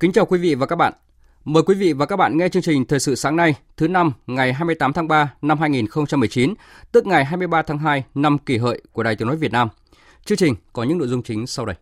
Kính 0.00 0.12
chào 0.12 0.26
quý 0.26 0.38
vị 0.38 0.54
và 0.54 0.66
các 0.66 0.76
bạn. 0.76 0.92
Mời 1.44 1.62
quý 1.62 1.74
vị 1.74 1.92
và 1.92 2.06
các 2.06 2.16
bạn 2.16 2.38
nghe 2.38 2.48
chương 2.48 2.62
trình 2.62 2.84
Thời 2.84 3.00
sự 3.00 3.14
sáng 3.14 3.36
nay, 3.36 3.54
thứ 3.76 3.88
năm, 3.88 4.12
ngày 4.26 4.52
28 4.52 4.92
tháng 4.92 5.08
3 5.08 5.34
năm 5.42 5.58
2019, 5.58 6.54
tức 6.92 7.06
ngày 7.06 7.24
23 7.24 7.62
tháng 7.62 7.78
2 7.78 8.04
năm 8.14 8.38
kỷ 8.38 8.58
hợi 8.58 8.82
của 8.92 9.02
Đài 9.02 9.16
Tiếng 9.16 9.28
nói 9.28 9.36
Việt 9.36 9.52
Nam. 9.52 9.68
Chương 10.24 10.38
trình 10.38 10.54
có 10.72 10.82
những 10.82 10.98
nội 10.98 11.08
dung 11.08 11.22
chính 11.22 11.46
sau 11.46 11.66
đây. 11.66 11.76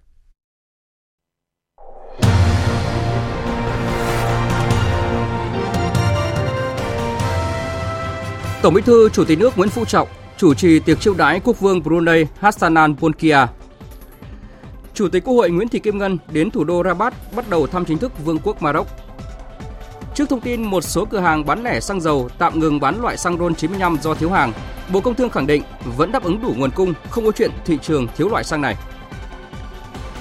Tổng 8.62 8.74
Bí 8.74 8.82
thư 8.82 9.08
Chủ 9.08 9.24
tịch 9.24 9.38
nước 9.38 9.58
Nguyễn 9.58 9.70
Phú 9.70 9.84
Trọng 9.84 10.08
chủ 10.36 10.54
trì 10.54 10.78
tiệc 10.80 11.01
chiêu 11.01 11.14
đãi 11.14 11.40
quốc 11.45 11.60
vương 11.60 11.82
Brunei 11.82 12.24
Hassanan 12.38 12.96
Bolkiah 13.01 13.48
Chủ 14.96 15.08
tịch 15.08 15.24
Quốc 15.24 15.34
hội 15.34 15.50
Nguyễn 15.50 15.68
Thị 15.68 15.78
Kim 15.78 15.98
Ngân 15.98 16.18
đến 16.32 16.50
thủ 16.50 16.64
đô 16.64 16.82
Rabat 16.84 17.14
bắt 17.36 17.50
đầu 17.50 17.66
thăm 17.66 17.84
chính 17.84 17.98
thức 17.98 18.24
Vương 18.24 18.38
quốc 18.38 18.62
Maroc. 18.62 18.86
Trước 20.14 20.28
thông 20.28 20.40
tin 20.40 20.62
một 20.62 20.80
số 20.80 21.04
cửa 21.04 21.20
hàng 21.20 21.46
bán 21.46 21.62
lẻ 21.62 21.80
xăng 21.80 22.00
dầu 22.00 22.28
tạm 22.38 22.60
ngừng 22.60 22.80
bán 22.80 23.02
loại 23.02 23.16
xăng 23.16 23.38
RON 23.38 23.54
95 23.54 23.98
do 24.02 24.14
thiếu 24.14 24.30
hàng, 24.30 24.52
Bộ 24.92 25.00
Công 25.00 25.14
Thương 25.14 25.30
khẳng 25.30 25.46
định 25.46 25.62
vẫn 25.96 26.12
đáp 26.12 26.22
ứng 26.22 26.42
đủ 26.42 26.54
nguồn 26.56 26.70
cung, 26.70 26.94
không 27.10 27.24
có 27.24 27.32
chuyện 27.32 27.50
thị 27.64 27.78
trường 27.82 28.06
thiếu 28.16 28.28
loại 28.28 28.44
xăng 28.44 28.60
này. 28.60 28.76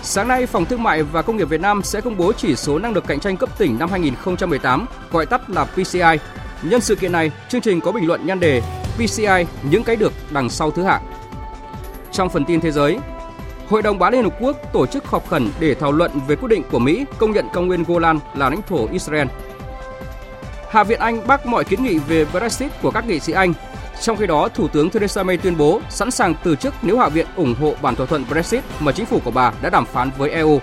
Sáng 0.01 0.27
nay, 0.27 0.45
Phòng 0.45 0.65
Thương 0.65 0.83
mại 0.83 1.03
và 1.03 1.21
Công 1.21 1.37
nghiệp 1.37 1.49
Việt 1.49 1.61
Nam 1.61 1.83
sẽ 1.83 2.01
công 2.01 2.17
bố 2.17 2.33
chỉ 2.33 2.55
số 2.55 2.79
năng 2.79 2.93
lực 2.93 3.07
cạnh 3.07 3.19
tranh 3.19 3.37
cấp 3.37 3.49
tỉnh 3.57 3.79
năm 3.79 3.89
2018, 3.89 4.85
gọi 5.11 5.25
tắt 5.25 5.49
là 5.49 5.65
PCI. 5.65 6.17
Nhân 6.61 6.81
sự 6.81 6.95
kiện 6.95 7.11
này, 7.11 7.31
chương 7.49 7.61
trình 7.61 7.81
có 7.81 7.91
bình 7.91 8.07
luận 8.07 8.25
nhan 8.25 8.39
đề 8.39 8.61
PCI 8.95 9.45
những 9.69 9.83
cái 9.83 9.95
được 9.95 10.13
đằng 10.31 10.49
sau 10.49 10.71
thứ 10.71 10.83
hạng. 10.83 11.01
Trong 12.11 12.29
phần 12.29 12.45
tin 12.45 12.61
thế 12.61 12.71
giới, 12.71 12.97
Hội 13.69 13.81
đồng 13.81 13.99
Bảo 13.99 14.11
Liên 14.11 14.23
Hợp 14.23 14.33
Quốc 14.39 14.58
tổ 14.73 14.85
chức 14.85 15.05
họp 15.05 15.30
khẩn 15.30 15.49
để 15.59 15.75
thảo 15.75 15.91
luận 15.91 16.11
về 16.27 16.35
quyết 16.35 16.49
định 16.49 16.63
của 16.71 16.80
Mỹ 16.80 17.05
công 17.17 17.31
nhận 17.31 17.47
cao 17.53 17.63
nguyên 17.63 17.83
Golan 17.83 18.19
là 18.35 18.49
lãnh 18.49 18.61
thổ 18.61 18.88
Israel. 18.91 19.27
Hạ 20.69 20.83
viện 20.83 20.99
Anh 20.99 21.27
bác 21.27 21.45
mọi 21.45 21.63
kiến 21.63 21.83
nghị 21.83 21.97
về 21.97 22.25
Brexit 22.25 22.71
của 22.81 22.91
các 22.91 23.08
nghị 23.08 23.19
sĩ 23.19 23.33
Anh. 23.33 23.53
Trong 24.02 24.17
khi 24.17 24.27
đó, 24.27 24.49
Thủ 24.53 24.67
tướng 24.67 24.89
Theresa 24.89 25.23
May 25.23 25.38
tuyên 25.38 25.58
bố 25.58 25.81
sẵn 25.89 26.11
sàng 26.11 26.36
từ 26.43 26.55
chức 26.55 26.73
nếu 26.81 26.97
Hạ 26.97 27.09
viện 27.09 27.27
ủng 27.36 27.55
hộ 27.59 27.73
bản 27.81 27.95
thỏa 27.95 28.05
thuận 28.05 28.25
Brexit 28.30 28.63
mà 28.80 28.91
chính 28.91 29.05
phủ 29.05 29.19
của 29.25 29.31
bà 29.31 29.52
đã 29.61 29.69
đàm 29.69 29.86
phán 29.86 30.11
với 30.17 30.30
EU. 30.30 30.59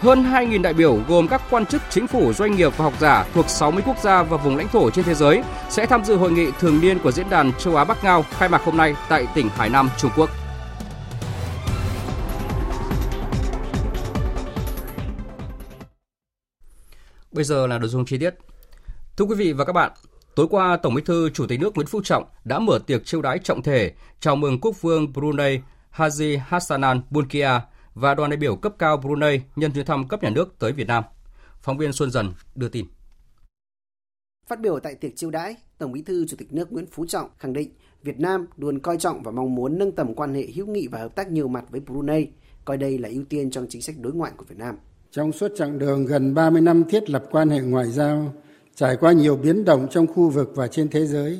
Hơn 0.00 0.24
2.000 0.32 0.62
đại 0.62 0.72
biểu 0.74 0.98
gồm 1.08 1.28
các 1.28 1.42
quan 1.50 1.66
chức 1.66 1.82
chính 1.90 2.06
phủ, 2.06 2.32
doanh 2.32 2.56
nghiệp 2.56 2.72
và 2.76 2.84
học 2.84 2.94
giả 3.00 3.24
thuộc 3.34 3.48
60 3.48 3.82
quốc 3.86 3.98
gia 4.02 4.22
và 4.22 4.36
vùng 4.36 4.56
lãnh 4.56 4.68
thổ 4.68 4.90
trên 4.90 5.04
thế 5.04 5.14
giới 5.14 5.42
sẽ 5.68 5.86
tham 5.86 6.04
dự 6.04 6.16
hội 6.16 6.30
nghị 6.30 6.46
thường 6.60 6.80
niên 6.80 6.98
của 6.98 7.12
Diễn 7.12 7.30
đàn 7.30 7.52
Châu 7.52 7.76
Á 7.76 7.84
Bắc 7.84 8.04
Ngao 8.04 8.24
khai 8.38 8.48
mạc 8.48 8.64
hôm 8.64 8.76
nay 8.76 8.94
tại 9.08 9.26
tỉnh 9.34 9.48
Hải 9.48 9.68
Nam, 9.68 9.90
Trung 9.98 10.10
Quốc. 10.16 10.30
Bây 17.38 17.44
giờ 17.44 17.66
là 17.66 17.78
nội 17.78 17.88
dung 17.88 18.04
chi 18.04 18.18
tiết. 18.18 18.34
Thưa 19.16 19.24
quý 19.24 19.34
vị 19.34 19.52
và 19.52 19.64
các 19.64 19.72
bạn, 19.72 19.92
tối 20.34 20.46
qua 20.50 20.76
Tổng 20.76 20.94
Bí 20.94 21.02
thư 21.02 21.30
Chủ 21.30 21.46
tịch 21.46 21.60
nước 21.60 21.74
Nguyễn 21.74 21.86
Phú 21.86 22.00
Trọng 22.04 22.24
đã 22.44 22.58
mở 22.58 22.78
tiệc 22.86 23.04
chiêu 23.04 23.22
đãi 23.22 23.38
trọng 23.38 23.62
thể 23.62 23.92
chào 24.20 24.36
mừng 24.36 24.60
Quốc 24.60 24.82
vương 24.82 25.12
Brunei 25.12 25.60
Haji 25.92 26.38
Hassanan 26.46 27.00
Bolkiah 27.10 27.62
và 27.94 28.14
đoàn 28.14 28.30
đại 28.30 28.36
biểu 28.36 28.56
cấp 28.56 28.72
cao 28.78 28.96
Brunei 28.96 29.40
nhân 29.56 29.72
chuyến 29.72 29.86
thăm 29.86 30.08
cấp 30.08 30.22
nhà 30.22 30.30
nước 30.30 30.58
tới 30.58 30.72
Việt 30.72 30.86
Nam. 30.86 31.04
Phóng 31.60 31.78
viên 31.78 31.92
Xuân 31.92 32.10
Dần 32.10 32.34
đưa 32.54 32.68
tin. 32.68 32.86
Phát 34.46 34.60
biểu 34.60 34.80
tại 34.80 34.94
tiệc 34.94 35.16
chiêu 35.16 35.30
đãi, 35.30 35.56
Tổng 35.78 35.92
Bí 35.92 36.02
thư 36.02 36.26
Chủ 36.26 36.36
tịch 36.36 36.52
nước 36.52 36.72
Nguyễn 36.72 36.86
Phú 36.86 37.06
Trọng 37.06 37.28
khẳng 37.38 37.52
định 37.52 37.70
Việt 38.02 38.20
Nam 38.20 38.46
luôn 38.56 38.78
coi 38.78 38.98
trọng 38.98 39.22
và 39.22 39.30
mong 39.30 39.54
muốn 39.54 39.78
nâng 39.78 39.92
tầm 39.92 40.14
quan 40.14 40.34
hệ 40.34 40.46
hữu 40.54 40.66
nghị 40.66 40.88
và 40.88 40.98
hợp 40.98 41.14
tác 41.14 41.30
nhiều 41.30 41.48
mặt 41.48 41.64
với 41.70 41.80
Brunei, 41.80 42.26
coi 42.64 42.76
đây 42.76 42.98
là 42.98 43.08
ưu 43.08 43.24
tiên 43.24 43.50
trong 43.50 43.66
chính 43.68 43.82
sách 43.82 43.96
đối 43.98 44.12
ngoại 44.12 44.32
của 44.36 44.44
Việt 44.48 44.58
Nam. 44.58 44.76
Trong 45.12 45.32
suốt 45.32 45.52
chặng 45.56 45.78
đường 45.78 46.06
gần 46.06 46.34
30 46.34 46.60
năm 46.60 46.84
thiết 46.84 47.10
lập 47.10 47.24
quan 47.30 47.50
hệ 47.50 47.60
ngoại 47.60 47.86
giao, 47.86 48.32
trải 48.74 48.96
qua 48.96 49.12
nhiều 49.12 49.36
biến 49.36 49.64
động 49.64 49.86
trong 49.90 50.06
khu 50.06 50.28
vực 50.28 50.52
và 50.54 50.66
trên 50.66 50.88
thế 50.88 51.06
giới, 51.06 51.38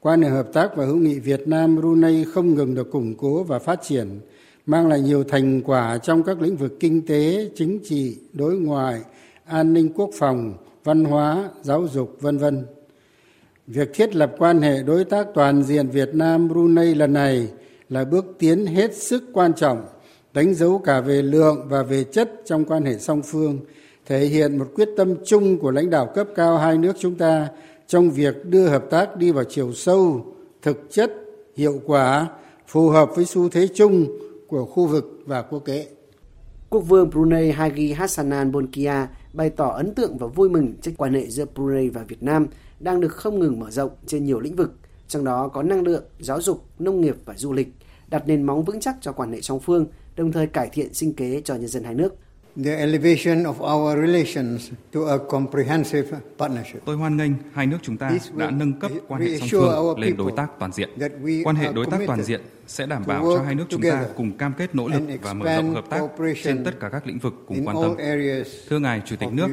quan 0.00 0.22
hệ 0.22 0.28
hợp 0.28 0.52
tác 0.52 0.76
và 0.76 0.86
hữu 0.86 0.96
nghị 0.96 1.18
Việt 1.18 1.48
Nam 1.48 1.76
Brunei 1.76 2.24
không 2.24 2.54
ngừng 2.54 2.74
được 2.74 2.90
củng 2.90 3.14
cố 3.16 3.42
và 3.42 3.58
phát 3.58 3.82
triển, 3.82 4.20
mang 4.66 4.88
lại 4.88 5.00
nhiều 5.00 5.24
thành 5.24 5.62
quả 5.62 5.98
trong 5.98 6.22
các 6.22 6.40
lĩnh 6.42 6.56
vực 6.56 6.72
kinh 6.80 7.06
tế, 7.06 7.50
chính 7.56 7.78
trị, 7.84 8.16
đối 8.32 8.56
ngoại, 8.56 9.00
an 9.44 9.72
ninh 9.72 9.92
quốc 9.94 10.10
phòng, 10.18 10.54
văn 10.84 11.04
hóa, 11.04 11.50
giáo 11.62 11.88
dục, 11.92 12.16
vân 12.20 12.38
vân. 12.38 12.66
Việc 13.66 13.90
thiết 13.94 14.16
lập 14.16 14.32
quan 14.38 14.62
hệ 14.62 14.82
đối 14.82 15.04
tác 15.04 15.26
toàn 15.34 15.62
diện 15.62 15.88
Việt 15.88 16.14
Nam 16.14 16.48
Brunei 16.48 16.94
lần 16.94 17.12
này 17.12 17.48
là 17.88 18.04
bước 18.04 18.24
tiến 18.38 18.66
hết 18.66 18.96
sức 18.96 19.24
quan 19.32 19.52
trọng 19.52 19.86
đánh 20.34 20.54
dấu 20.54 20.78
cả 20.78 21.00
về 21.00 21.22
lượng 21.22 21.66
và 21.68 21.82
về 21.82 22.04
chất 22.04 22.32
trong 22.44 22.64
quan 22.64 22.84
hệ 22.84 22.98
song 22.98 23.22
phương 23.22 23.58
thể 24.06 24.26
hiện 24.26 24.58
một 24.58 24.66
quyết 24.74 24.88
tâm 24.96 25.14
chung 25.26 25.58
của 25.58 25.70
lãnh 25.70 25.90
đạo 25.90 26.12
cấp 26.14 26.28
cao 26.34 26.58
hai 26.58 26.78
nước 26.78 26.96
chúng 26.98 27.14
ta 27.14 27.48
trong 27.86 28.10
việc 28.10 28.44
đưa 28.44 28.68
hợp 28.68 28.84
tác 28.90 29.16
đi 29.16 29.32
vào 29.32 29.44
chiều 29.44 29.72
sâu 29.72 30.26
thực 30.62 30.86
chất 30.90 31.12
hiệu 31.56 31.80
quả 31.86 32.26
phù 32.66 32.88
hợp 32.88 33.10
với 33.16 33.24
xu 33.24 33.48
thế 33.48 33.68
chung 33.74 34.06
của 34.48 34.64
khu 34.64 34.86
vực 34.86 35.20
và 35.26 35.42
quốc 35.42 35.64
tế. 35.64 35.88
Quốc 36.70 36.80
vương 36.80 37.10
Brunei 37.10 37.52
Hagi 37.52 37.94
Hassanan 37.96 38.52
Bolkiah 38.52 39.08
bày 39.32 39.50
tỏ 39.50 39.68
ấn 39.68 39.94
tượng 39.94 40.18
và 40.18 40.26
vui 40.26 40.48
mừng 40.48 40.74
trước 40.82 40.92
quan 40.96 41.14
hệ 41.14 41.26
giữa 41.30 41.44
Brunei 41.54 41.88
và 41.88 42.02
Việt 42.08 42.22
Nam 42.22 42.46
đang 42.80 43.00
được 43.00 43.12
không 43.12 43.38
ngừng 43.38 43.60
mở 43.60 43.70
rộng 43.70 43.90
trên 44.06 44.24
nhiều 44.24 44.40
lĩnh 44.40 44.56
vực, 44.56 44.72
trong 45.08 45.24
đó 45.24 45.48
có 45.48 45.62
năng 45.62 45.82
lượng, 45.82 46.04
giáo 46.20 46.40
dục, 46.40 46.64
nông 46.78 47.00
nghiệp 47.00 47.16
và 47.24 47.34
du 47.36 47.52
lịch, 47.52 47.68
đặt 48.08 48.28
nền 48.28 48.42
móng 48.42 48.64
vững 48.64 48.80
chắc 48.80 48.96
cho 49.00 49.12
quan 49.12 49.32
hệ 49.32 49.40
song 49.40 49.60
phương, 49.60 49.86
đồng 50.18 50.32
thời 50.32 50.46
cải 50.46 50.68
thiện 50.72 50.94
sinh 50.94 51.14
kế 51.14 51.40
cho 51.44 51.54
nhân 51.54 51.68
dân 51.68 51.84
hai 51.84 51.94
nước. 51.94 52.14
The 52.64 52.76
elevation 52.76 53.44
of 53.44 53.60
our 53.60 54.00
relations 54.00 54.70
to 54.92 55.00
a 55.06 55.18
comprehensive 55.30 56.04
partnership. 56.38 56.84
Tôi 56.84 56.96
hoan 56.96 57.16
nghênh 57.16 57.32
hai 57.52 57.66
nước 57.66 57.78
chúng 57.82 57.96
ta 57.96 58.10
đã 58.36 58.50
nâng 58.50 58.72
cấp 58.72 58.90
quan 59.08 59.22
hệ 59.22 59.38
song 59.38 59.48
phương 59.50 59.98
lên 59.98 60.16
đối 60.16 60.32
tác 60.36 60.50
toàn 60.58 60.72
diện. 60.72 60.88
Quan 61.44 61.56
hệ 61.56 61.72
đối 61.72 61.86
tác 61.86 62.00
toàn 62.06 62.22
diện 62.22 62.40
sẽ 62.66 62.86
đảm 62.86 63.02
bảo 63.06 63.24
cho 63.34 63.42
hai 63.42 63.54
nước 63.54 63.64
chúng 63.68 63.82
ta 63.82 64.04
cùng 64.16 64.38
cam 64.38 64.52
kết 64.52 64.74
nỗ 64.74 64.88
lực 64.88 65.02
và 65.22 65.34
mở 65.34 65.56
rộng 65.56 65.74
hợp 65.74 65.84
tác 65.90 66.02
trên 66.42 66.64
tất 66.64 66.80
cả 66.80 66.88
các 66.88 67.06
lĩnh 67.06 67.18
vực 67.18 67.34
cùng 67.46 67.66
quan 67.66 67.76
tâm. 67.82 67.94
Thưa 68.68 68.78
ngài 68.78 69.02
Chủ 69.06 69.16
tịch 69.16 69.32
nước, 69.32 69.48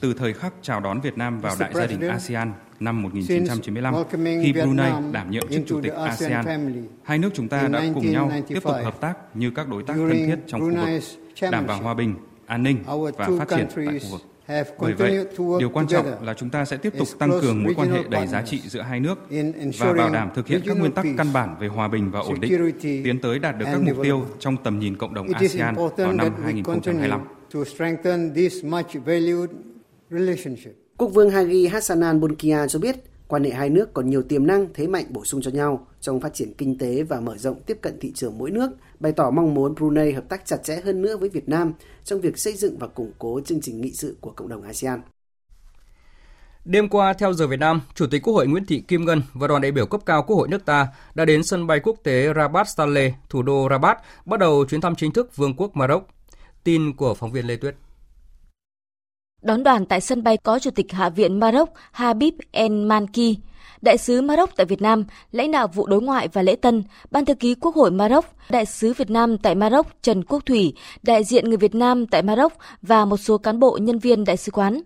từ 0.00 0.14
thời 0.14 0.32
khắc 0.32 0.54
chào 0.62 0.80
đón 0.80 1.00
Việt 1.00 1.18
Nam 1.18 1.40
vào 1.40 1.56
đại 1.58 1.72
gia 1.74 1.86
đình 1.86 2.00
ASEAN 2.00 2.52
năm 2.80 3.02
1995 3.02 3.94
khi 4.42 4.52
Brunei 4.52 4.92
đảm 5.12 5.30
nhiệm 5.30 5.48
chức 5.48 5.62
chủ 5.66 5.80
tịch 5.82 5.92
ASEAN, 5.92 6.44
hai 7.02 7.18
nước 7.18 7.30
chúng 7.34 7.48
ta 7.48 7.68
đã 7.68 7.84
cùng 7.94 8.10
nhau 8.10 8.32
tiếp 8.48 8.58
tục 8.62 8.74
hợp 8.84 9.00
tác 9.00 9.14
như 9.34 9.50
các 9.50 9.68
đối 9.68 9.82
tác 9.82 9.94
thân 9.94 10.26
thiết 10.26 10.38
trong 10.46 10.60
khu 10.60 10.70
vực, 10.70 11.02
đảm 11.50 11.66
bảo 11.66 11.82
hòa 11.82 11.94
bình, 11.94 12.14
an 12.46 12.62
ninh 12.62 12.78
và 13.16 13.28
phát 13.38 13.48
triển 13.48 13.66
tại 13.76 14.00
khu 14.00 14.08
vực. 14.10 14.20
Bởi 14.78 14.92
vậy, 14.92 15.26
điều 15.58 15.70
quan 15.70 15.86
trọng 15.86 16.24
là 16.24 16.34
chúng 16.34 16.50
ta 16.50 16.64
sẽ 16.64 16.76
tiếp 16.76 16.92
tục 16.98 17.08
tăng 17.18 17.30
cường 17.30 17.62
mối 17.62 17.74
quan 17.76 17.90
hệ 17.90 18.02
đầy 18.10 18.26
giá 18.26 18.42
trị 18.42 18.60
giữa 18.68 18.80
hai 18.80 19.00
nước 19.00 19.18
và 19.78 19.92
bảo 19.92 20.10
đảm 20.10 20.30
thực 20.34 20.46
hiện 20.46 20.60
các 20.66 20.78
nguyên 20.78 20.92
tắc 20.92 21.06
căn 21.18 21.32
bản 21.32 21.56
về 21.60 21.68
hòa 21.68 21.88
bình 21.88 22.10
và 22.10 22.20
ổn 22.20 22.40
định, 22.40 22.72
tiến 22.80 23.20
tới 23.20 23.38
đạt 23.38 23.58
được 23.58 23.64
các 23.72 23.80
mục 23.82 23.96
tiêu 24.02 24.26
trong 24.38 24.56
tầm 24.64 24.78
nhìn 24.78 24.96
cộng 24.96 25.14
đồng 25.14 25.28
ASEAN 25.28 25.74
vào 25.96 26.12
năm 26.12 26.32
2025. 26.42 27.20
Quốc 30.96 31.08
vương 31.08 31.30
Hagi 31.30 31.72
Hassanan 31.72 32.20
Bolkiah 32.20 32.70
cho 32.70 32.78
biết 32.78 32.96
quan 33.28 33.44
hệ 33.44 33.50
hai 33.50 33.70
nước 33.70 33.94
còn 33.94 34.10
nhiều 34.10 34.22
tiềm 34.22 34.46
năng, 34.46 34.66
thế 34.74 34.86
mạnh 34.86 35.04
bổ 35.08 35.24
sung 35.24 35.40
cho 35.42 35.50
nhau 35.50 35.86
trong 36.00 36.20
phát 36.20 36.34
triển 36.34 36.54
kinh 36.58 36.78
tế 36.78 37.02
và 37.02 37.20
mở 37.20 37.36
rộng 37.36 37.62
tiếp 37.66 37.78
cận 37.80 37.98
thị 38.00 38.12
trường 38.14 38.38
mỗi 38.38 38.50
nước, 38.50 38.70
bày 39.02 39.12
tỏ 39.12 39.30
mong 39.30 39.54
muốn 39.54 39.74
Brunei 39.74 40.12
hợp 40.12 40.28
tác 40.28 40.46
chặt 40.46 40.56
chẽ 40.64 40.80
hơn 40.84 41.02
nữa 41.02 41.16
với 41.16 41.28
Việt 41.28 41.48
Nam 41.48 41.72
trong 42.04 42.20
việc 42.20 42.38
xây 42.38 42.52
dựng 42.52 42.78
và 42.78 42.86
củng 42.86 43.12
cố 43.18 43.40
chương 43.44 43.60
trình 43.60 43.80
nghị 43.80 43.92
sự 43.92 44.16
của 44.20 44.30
cộng 44.30 44.48
đồng 44.48 44.62
ASEAN. 44.62 45.00
Đêm 46.64 46.88
qua, 46.88 47.12
theo 47.12 47.32
giờ 47.32 47.46
Việt 47.46 47.60
Nam, 47.60 47.80
Chủ 47.94 48.06
tịch 48.10 48.22
Quốc 48.22 48.34
hội 48.34 48.46
Nguyễn 48.46 48.66
Thị 48.66 48.80
Kim 48.88 49.04
Ngân 49.04 49.22
và 49.32 49.46
đoàn 49.48 49.62
đại 49.62 49.72
biểu 49.72 49.86
cấp 49.86 50.00
cao 50.06 50.22
Quốc 50.22 50.36
hội 50.36 50.48
nước 50.48 50.64
ta 50.64 50.88
đã 51.14 51.24
đến 51.24 51.42
sân 51.42 51.66
bay 51.66 51.80
quốc 51.80 51.96
tế 52.02 52.32
Rabat 52.36 52.68
Saleh, 52.68 53.14
thủ 53.28 53.42
đô 53.42 53.66
Rabat, 53.70 53.98
bắt 54.26 54.40
đầu 54.40 54.64
chuyến 54.64 54.80
thăm 54.80 54.94
chính 54.94 55.12
thức 55.12 55.36
Vương 55.36 55.54
quốc 55.56 55.76
Maroc. 55.76 56.08
Tin 56.64 56.96
của 56.96 57.14
phóng 57.14 57.32
viên 57.32 57.46
Lê 57.46 57.56
Tuyết. 57.56 57.74
Đón 59.42 59.62
đoàn 59.62 59.86
tại 59.86 60.00
sân 60.00 60.22
bay 60.22 60.36
có 60.36 60.58
Chủ 60.58 60.70
tịch 60.70 60.92
Hạ 60.92 61.08
viện 61.08 61.40
Maroc 61.40 61.68
Habib 61.92 62.34
El 62.50 62.72
Manki, 62.72 63.36
Đại 63.82 63.98
sứ 63.98 64.22
Maroc 64.22 64.50
tại 64.56 64.66
Việt 64.66 64.82
Nam, 64.82 65.04
lãnh 65.32 65.50
đạo 65.50 65.68
vụ 65.68 65.86
đối 65.86 66.02
ngoại 66.02 66.28
và 66.32 66.42
lễ 66.42 66.56
tân, 66.56 66.84
Ban 67.10 67.24
thư 67.24 67.34
ký 67.34 67.54
Quốc 67.54 67.74
hội 67.74 67.90
Maroc, 67.90 68.24
Đại 68.50 68.66
sứ 68.66 68.92
Việt 68.92 69.10
Nam 69.10 69.38
tại 69.38 69.54
Maroc 69.54 69.86
Trần 70.02 70.24
Quốc 70.24 70.46
Thủy, 70.46 70.74
đại 71.02 71.24
diện 71.24 71.48
người 71.48 71.56
Việt 71.56 71.74
Nam 71.74 72.06
tại 72.06 72.22
Maroc 72.22 72.52
và 72.82 73.04
một 73.04 73.16
số 73.16 73.38
cán 73.38 73.60
bộ 73.60 73.78
nhân 73.82 73.98
viên 73.98 74.24
đại 74.24 74.36
sứ 74.36 74.52
quán. 74.52 74.80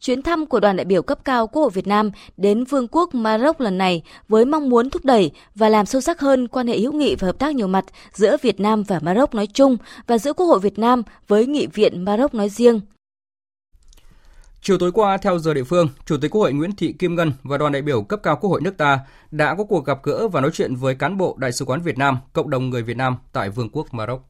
Chuyến 0.00 0.22
thăm 0.22 0.46
của 0.46 0.60
đoàn 0.60 0.76
đại 0.76 0.84
biểu 0.84 1.02
cấp 1.02 1.24
cao 1.24 1.46
Quốc 1.46 1.62
hội 1.62 1.70
Việt 1.74 1.86
Nam 1.86 2.10
đến 2.36 2.64
Vương 2.64 2.88
quốc 2.88 3.14
Maroc 3.14 3.60
lần 3.60 3.78
này 3.78 4.02
với 4.28 4.44
mong 4.44 4.68
muốn 4.68 4.90
thúc 4.90 5.04
đẩy 5.04 5.30
và 5.54 5.68
làm 5.68 5.86
sâu 5.86 6.00
sắc 6.00 6.20
hơn 6.20 6.48
quan 6.48 6.66
hệ 6.66 6.78
hữu 6.78 6.92
nghị 6.92 7.14
và 7.14 7.26
hợp 7.26 7.38
tác 7.38 7.54
nhiều 7.54 7.66
mặt 7.66 7.84
giữa 8.12 8.36
Việt 8.42 8.60
Nam 8.60 8.82
và 8.82 8.98
Maroc 9.02 9.34
nói 9.34 9.46
chung 9.46 9.76
và 10.06 10.18
giữa 10.18 10.32
Quốc 10.32 10.46
hội 10.46 10.58
Việt 10.58 10.78
Nam 10.78 11.02
với 11.28 11.46
Nghị 11.46 11.66
viện 11.66 12.04
Maroc 12.04 12.34
nói 12.34 12.48
riêng. 12.48 12.80
Chiều 14.66 14.78
tối 14.78 14.92
qua, 14.92 15.16
theo 15.16 15.38
giờ 15.38 15.54
địa 15.54 15.64
phương, 15.64 15.88
Chủ 16.06 16.16
tịch 16.16 16.30
Quốc 16.30 16.40
hội 16.40 16.52
Nguyễn 16.52 16.76
Thị 16.76 16.92
Kim 16.92 17.14
Ngân 17.14 17.32
và 17.42 17.58
đoàn 17.58 17.72
đại 17.72 17.82
biểu 17.82 18.02
cấp 18.02 18.20
cao 18.22 18.36
Quốc 18.40 18.50
hội 18.50 18.60
nước 18.60 18.76
ta 18.76 19.00
đã 19.30 19.54
có 19.54 19.64
cuộc 19.64 19.84
gặp 19.84 19.98
gỡ 20.02 20.28
và 20.28 20.40
nói 20.40 20.50
chuyện 20.54 20.76
với 20.76 20.94
cán 20.94 21.16
bộ 21.16 21.36
Đại 21.38 21.52
sứ 21.52 21.64
quán 21.64 21.80
Việt 21.80 21.98
Nam, 21.98 22.18
cộng 22.32 22.50
đồng 22.50 22.70
người 22.70 22.82
Việt 22.82 22.96
Nam 22.96 23.16
tại 23.32 23.50
Vương 23.50 23.68
quốc 23.72 23.94
Maroc. 23.94 24.22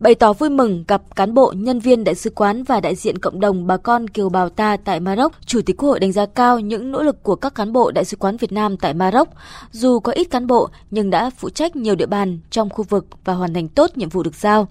Bày 0.00 0.14
tỏ 0.14 0.32
vui 0.32 0.50
mừng 0.50 0.84
gặp 0.88 1.02
cán 1.16 1.34
bộ, 1.34 1.52
nhân 1.56 1.78
viên 1.78 2.04
đại 2.04 2.14
sứ 2.14 2.30
quán 2.30 2.62
và 2.62 2.80
đại 2.80 2.94
diện 2.94 3.18
cộng 3.18 3.40
đồng 3.40 3.66
bà 3.66 3.76
con 3.76 4.08
kiều 4.08 4.28
bào 4.28 4.48
ta 4.48 4.76
tại 4.76 5.00
Maroc, 5.00 5.32
Chủ 5.46 5.60
tịch 5.66 5.76
Quốc 5.76 5.88
hội 5.88 6.00
đánh 6.00 6.12
giá 6.12 6.26
cao 6.26 6.60
những 6.60 6.92
nỗ 6.92 7.02
lực 7.02 7.22
của 7.22 7.36
các 7.36 7.54
cán 7.54 7.72
bộ 7.72 7.90
đại 7.90 8.04
sứ 8.04 8.16
quán 8.16 8.36
Việt 8.36 8.52
Nam 8.52 8.76
tại 8.76 8.94
Maroc. 8.94 9.28
Dù 9.70 10.00
có 10.00 10.12
ít 10.12 10.24
cán 10.24 10.46
bộ 10.46 10.68
nhưng 10.90 11.10
đã 11.10 11.30
phụ 11.30 11.50
trách 11.50 11.76
nhiều 11.76 11.94
địa 11.94 12.06
bàn 12.06 12.38
trong 12.50 12.70
khu 12.70 12.84
vực 12.88 13.06
và 13.24 13.32
hoàn 13.32 13.54
thành 13.54 13.68
tốt 13.68 13.90
nhiệm 13.94 14.08
vụ 14.08 14.22
được 14.22 14.34
giao. 14.34 14.68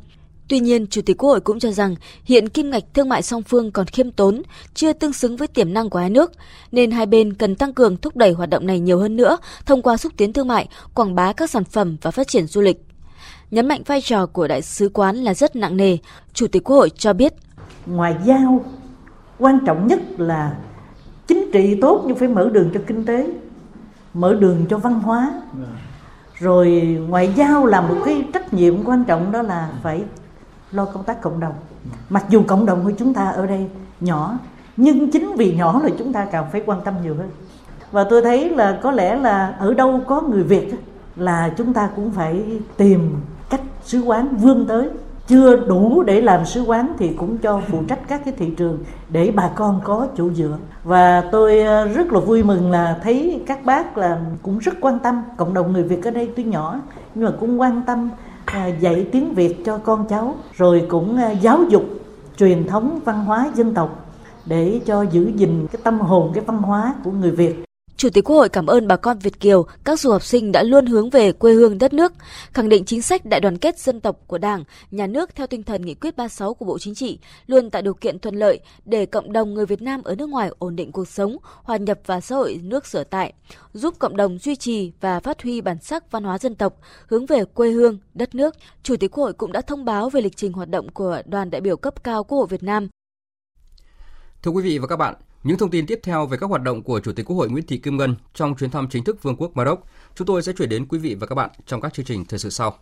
Tuy 0.51 0.59
nhiên, 0.59 0.87
Chủ 0.87 1.01
tịch 1.05 1.17
Quốc 1.17 1.29
hội 1.29 1.39
cũng 1.41 1.59
cho 1.59 1.71
rằng 1.71 1.95
hiện 2.23 2.49
kim 2.49 2.69
ngạch 2.69 2.83
thương 2.93 3.09
mại 3.09 3.21
song 3.21 3.43
phương 3.43 3.71
còn 3.71 3.85
khiêm 3.85 4.11
tốn, 4.11 4.41
chưa 4.73 4.93
tương 4.93 5.13
xứng 5.13 5.37
với 5.37 5.47
tiềm 5.47 5.73
năng 5.73 5.89
của 5.89 5.99
hai 5.99 6.09
nước, 6.09 6.31
nên 6.71 6.91
hai 6.91 7.05
bên 7.05 7.33
cần 7.33 7.55
tăng 7.55 7.73
cường 7.73 7.97
thúc 7.97 8.15
đẩy 8.15 8.31
hoạt 8.31 8.49
động 8.49 8.67
này 8.67 8.79
nhiều 8.79 8.99
hơn 8.99 9.15
nữa 9.15 9.37
thông 9.65 9.81
qua 9.81 9.97
xúc 9.97 10.13
tiến 10.17 10.33
thương 10.33 10.47
mại, 10.47 10.67
quảng 10.95 11.15
bá 11.15 11.33
các 11.33 11.49
sản 11.49 11.63
phẩm 11.63 11.97
và 12.01 12.11
phát 12.11 12.27
triển 12.27 12.47
du 12.47 12.61
lịch. 12.61 12.85
Nhấn 13.51 13.67
mạnh 13.67 13.81
vai 13.85 14.01
trò 14.01 14.25
của 14.25 14.47
đại 14.47 14.61
sứ 14.61 14.89
quán 14.93 15.15
là 15.15 15.33
rất 15.33 15.55
nặng 15.55 15.77
nề, 15.77 15.97
Chủ 16.33 16.47
tịch 16.47 16.63
Quốc 16.63 16.75
hội 16.75 16.89
cho 16.89 17.13
biết. 17.13 17.33
Ngoại 17.85 18.15
giao 18.25 18.65
quan 19.39 19.59
trọng 19.65 19.87
nhất 19.87 19.99
là 20.17 20.57
chính 21.27 21.51
trị 21.53 21.77
tốt 21.81 22.03
nhưng 22.07 22.17
phải 22.17 22.27
mở 22.27 22.49
đường 22.53 22.69
cho 22.73 22.79
kinh 22.87 23.05
tế, 23.05 23.27
mở 24.13 24.33
đường 24.33 24.65
cho 24.69 24.77
văn 24.77 24.93
hóa. 24.93 25.41
Rồi 26.39 26.69
ngoại 27.09 27.33
giao 27.35 27.65
là 27.65 27.81
một 27.81 27.95
cái 28.05 28.23
trách 28.33 28.53
nhiệm 28.53 28.83
quan 28.83 29.03
trọng 29.07 29.31
đó 29.31 29.41
là 29.41 29.69
phải 29.83 30.03
lo 30.71 30.85
công 30.85 31.03
tác 31.03 31.21
cộng 31.21 31.39
đồng. 31.39 31.53
Mặc 32.09 32.25
dù 32.29 32.43
cộng 32.47 32.65
đồng 32.65 32.83
của 32.83 32.91
chúng 32.97 33.13
ta 33.13 33.29
ở 33.29 33.45
đây 33.45 33.69
nhỏ, 33.99 34.37
nhưng 34.77 35.11
chính 35.11 35.35
vì 35.35 35.55
nhỏ 35.55 35.81
là 35.83 35.89
chúng 35.97 36.13
ta 36.13 36.25
càng 36.25 36.45
phải 36.51 36.63
quan 36.65 36.81
tâm 36.81 36.93
nhiều 37.03 37.15
hơn. 37.15 37.29
Và 37.91 38.03
tôi 38.03 38.21
thấy 38.21 38.49
là 38.49 38.79
có 38.83 38.91
lẽ 38.91 39.15
là 39.15 39.55
ở 39.59 39.73
đâu 39.73 40.01
có 40.07 40.21
người 40.21 40.43
việt 40.43 40.73
là 41.15 41.53
chúng 41.57 41.73
ta 41.73 41.89
cũng 41.95 42.11
phải 42.11 42.43
tìm 42.77 43.15
cách 43.49 43.61
sứ 43.83 44.01
quán 44.01 44.27
vươn 44.37 44.65
tới. 44.65 44.89
Chưa 45.27 45.55
đủ 45.55 46.03
để 46.03 46.21
làm 46.21 46.45
sứ 46.45 46.63
quán 46.63 46.93
thì 46.97 47.13
cũng 47.13 47.37
cho 47.37 47.61
phụ 47.67 47.83
trách 47.87 47.99
các 48.07 48.21
cái 48.25 48.33
thị 48.37 48.53
trường 48.57 48.77
để 49.09 49.31
bà 49.35 49.49
con 49.55 49.81
có 49.83 50.07
chỗ 50.17 50.29
dựa. 50.29 50.57
Và 50.83 51.23
tôi 51.31 51.61
ờ, 51.61 51.87
rất 51.87 52.13
là 52.13 52.19
vui 52.19 52.43
mừng 52.43 52.71
là 52.71 52.99
thấy 53.03 53.43
các 53.47 53.65
bác 53.65 53.97
là 53.97 54.19
cũng 54.41 54.57
rất 54.57 54.73
quan 54.81 54.99
tâm. 54.99 55.23
Cộng 55.37 55.53
đồng 55.53 55.73
người 55.73 55.83
Việt 55.83 56.03
ở 56.03 56.11
đây 56.11 56.29
tuy 56.35 56.43
nhỏ, 56.43 56.79
nhưng 57.15 57.25
mà 57.25 57.31
cũng 57.39 57.61
quan 57.61 57.81
tâm 57.87 58.09
À, 58.51 58.67
dạy 58.67 59.07
tiếng 59.11 59.33
Việt 59.33 59.65
cho 59.65 59.77
con 59.77 60.05
cháu, 60.09 60.35
rồi 60.53 60.85
cũng 60.89 61.17
à, 61.17 61.31
giáo 61.31 61.63
dục 61.69 61.83
truyền 62.37 62.67
thống 62.67 62.99
văn 63.05 63.25
hóa 63.25 63.51
dân 63.55 63.73
tộc 63.73 64.05
để 64.45 64.81
cho 64.85 65.01
giữ 65.01 65.31
gìn 65.35 65.67
cái 65.71 65.81
tâm 65.83 65.99
hồn, 65.99 66.31
cái 66.33 66.43
văn 66.43 66.57
hóa 66.57 66.95
của 67.03 67.11
người 67.11 67.31
Việt. 67.31 67.63
Chủ 68.01 68.09
tịch 68.09 68.23
Quốc 68.23 68.35
hội 68.35 68.49
cảm 68.49 68.65
ơn 68.65 68.87
bà 68.87 68.95
con 68.95 69.19
Việt 69.19 69.39
Kiều, 69.39 69.65
các 69.83 69.99
du 69.99 70.11
học 70.11 70.23
sinh 70.23 70.51
đã 70.51 70.63
luôn 70.63 70.85
hướng 70.85 71.09
về 71.09 71.31
quê 71.31 71.53
hương 71.53 71.77
đất 71.77 71.93
nước, 71.93 72.13
khẳng 72.53 72.69
định 72.69 72.85
chính 72.85 73.01
sách 73.01 73.25
đại 73.25 73.39
đoàn 73.39 73.57
kết 73.57 73.79
dân 73.79 73.99
tộc 73.99 74.19
của 74.27 74.37
Đảng, 74.37 74.63
Nhà 74.91 75.07
nước 75.07 75.35
theo 75.35 75.47
tinh 75.47 75.63
thần 75.63 75.81
nghị 75.81 75.93
quyết 75.93 76.17
36 76.17 76.53
của 76.53 76.65
Bộ 76.65 76.79
Chính 76.79 76.95
trị, 76.95 77.19
luôn 77.47 77.69
tạo 77.69 77.81
điều 77.81 77.93
kiện 77.93 78.19
thuận 78.19 78.35
lợi 78.35 78.59
để 78.85 79.05
cộng 79.05 79.33
đồng 79.33 79.53
người 79.53 79.65
Việt 79.65 79.81
Nam 79.81 80.03
ở 80.03 80.15
nước 80.15 80.29
ngoài 80.29 80.51
ổn 80.59 80.75
định 80.75 80.91
cuộc 80.91 81.07
sống, 81.07 81.37
hòa 81.63 81.77
nhập 81.77 81.99
vào 82.05 82.21
xã 82.21 82.35
hội 82.35 82.59
nước 82.63 82.85
sở 82.85 83.03
tại, 83.03 83.33
giúp 83.73 83.95
cộng 83.99 84.17
đồng 84.17 84.37
duy 84.37 84.55
trì 84.55 84.91
và 85.01 85.19
phát 85.19 85.43
huy 85.43 85.61
bản 85.61 85.77
sắc 85.81 86.11
văn 86.11 86.23
hóa 86.23 86.37
dân 86.37 86.55
tộc, 86.55 86.79
hướng 87.07 87.25
về 87.25 87.45
quê 87.45 87.71
hương, 87.71 87.97
đất 88.13 88.35
nước. 88.35 88.55
Chủ 88.83 88.95
tịch 88.97 89.11
Quốc 89.11 89.23
hội 89.23 89.33
cũng 89.33 89.51
đã 89.51 89.61
thông 89.61 89.85
báo 89.85 90.09
về 90.09 90.21
lịch 90.21 90.37
trình 90.37 90.53
hoạt 90.53 90.69
động 90.69 90.89
của 90.89 91.21
đoàn 91.25 91.49
đại 91.49 91.61
biểu 91.61 91.77
cấp 91.77 92.03
cao 92.03 92.23
Quốc 92.23 92.37
hội 92.37 92.47
Việt 92.47 92.63
Nam. 92.63 92.87
Thưa 94.43 94.51
quý 94.51 94.63
vị 94.63 94.77
và 94.77 94.87
các 94.87 94.95
bạn, 94.95 95.15
những 95.43 95.57
thông 95.57 95.69
tin 95.69 95.85
tiếp 95.85 95.99
theo 96.03 96.25
về 96.25 96.37
các 96.37 96.49
hoạt 96.49 96.61
động 96.61 96.83
của 96.83 96.99
Chủ 96.99 97.11
tịch 97.11 97.25
Quốc 97.25 97.35
hội 97.35 97.49
Nguyễn 97.49 97.67
Thị 97.67 97.77
Kim 97.77 97.97
Ngân 97.97 98.15
trong 98.33 98.55
chuyến 98.55 98.69
thăm 98.69 98.87
chính 98.89 99.03
thức 99.03 99.23
Vương 99.23 99.35
quốc 99.35 99.51
Maroc, 99.57 99.85
chúng 100.15 100.27
tôi 100.27 100.43
sẽ 100.43 100.53
chuyển 100.57 100.69
đến 100.69 100.85
quý 100.85 100.99
vị 100.99 101.15
và 101.15 101.27
các 101.27 101.35
bạn 101.35 101.49
trong 101.65 101.81
các 101.81 101.93
chương 101.93 102.05
trình 102.05 102.25
thời 102.25 102.39
sự 102.39 102.49
sau. 102.49 102.77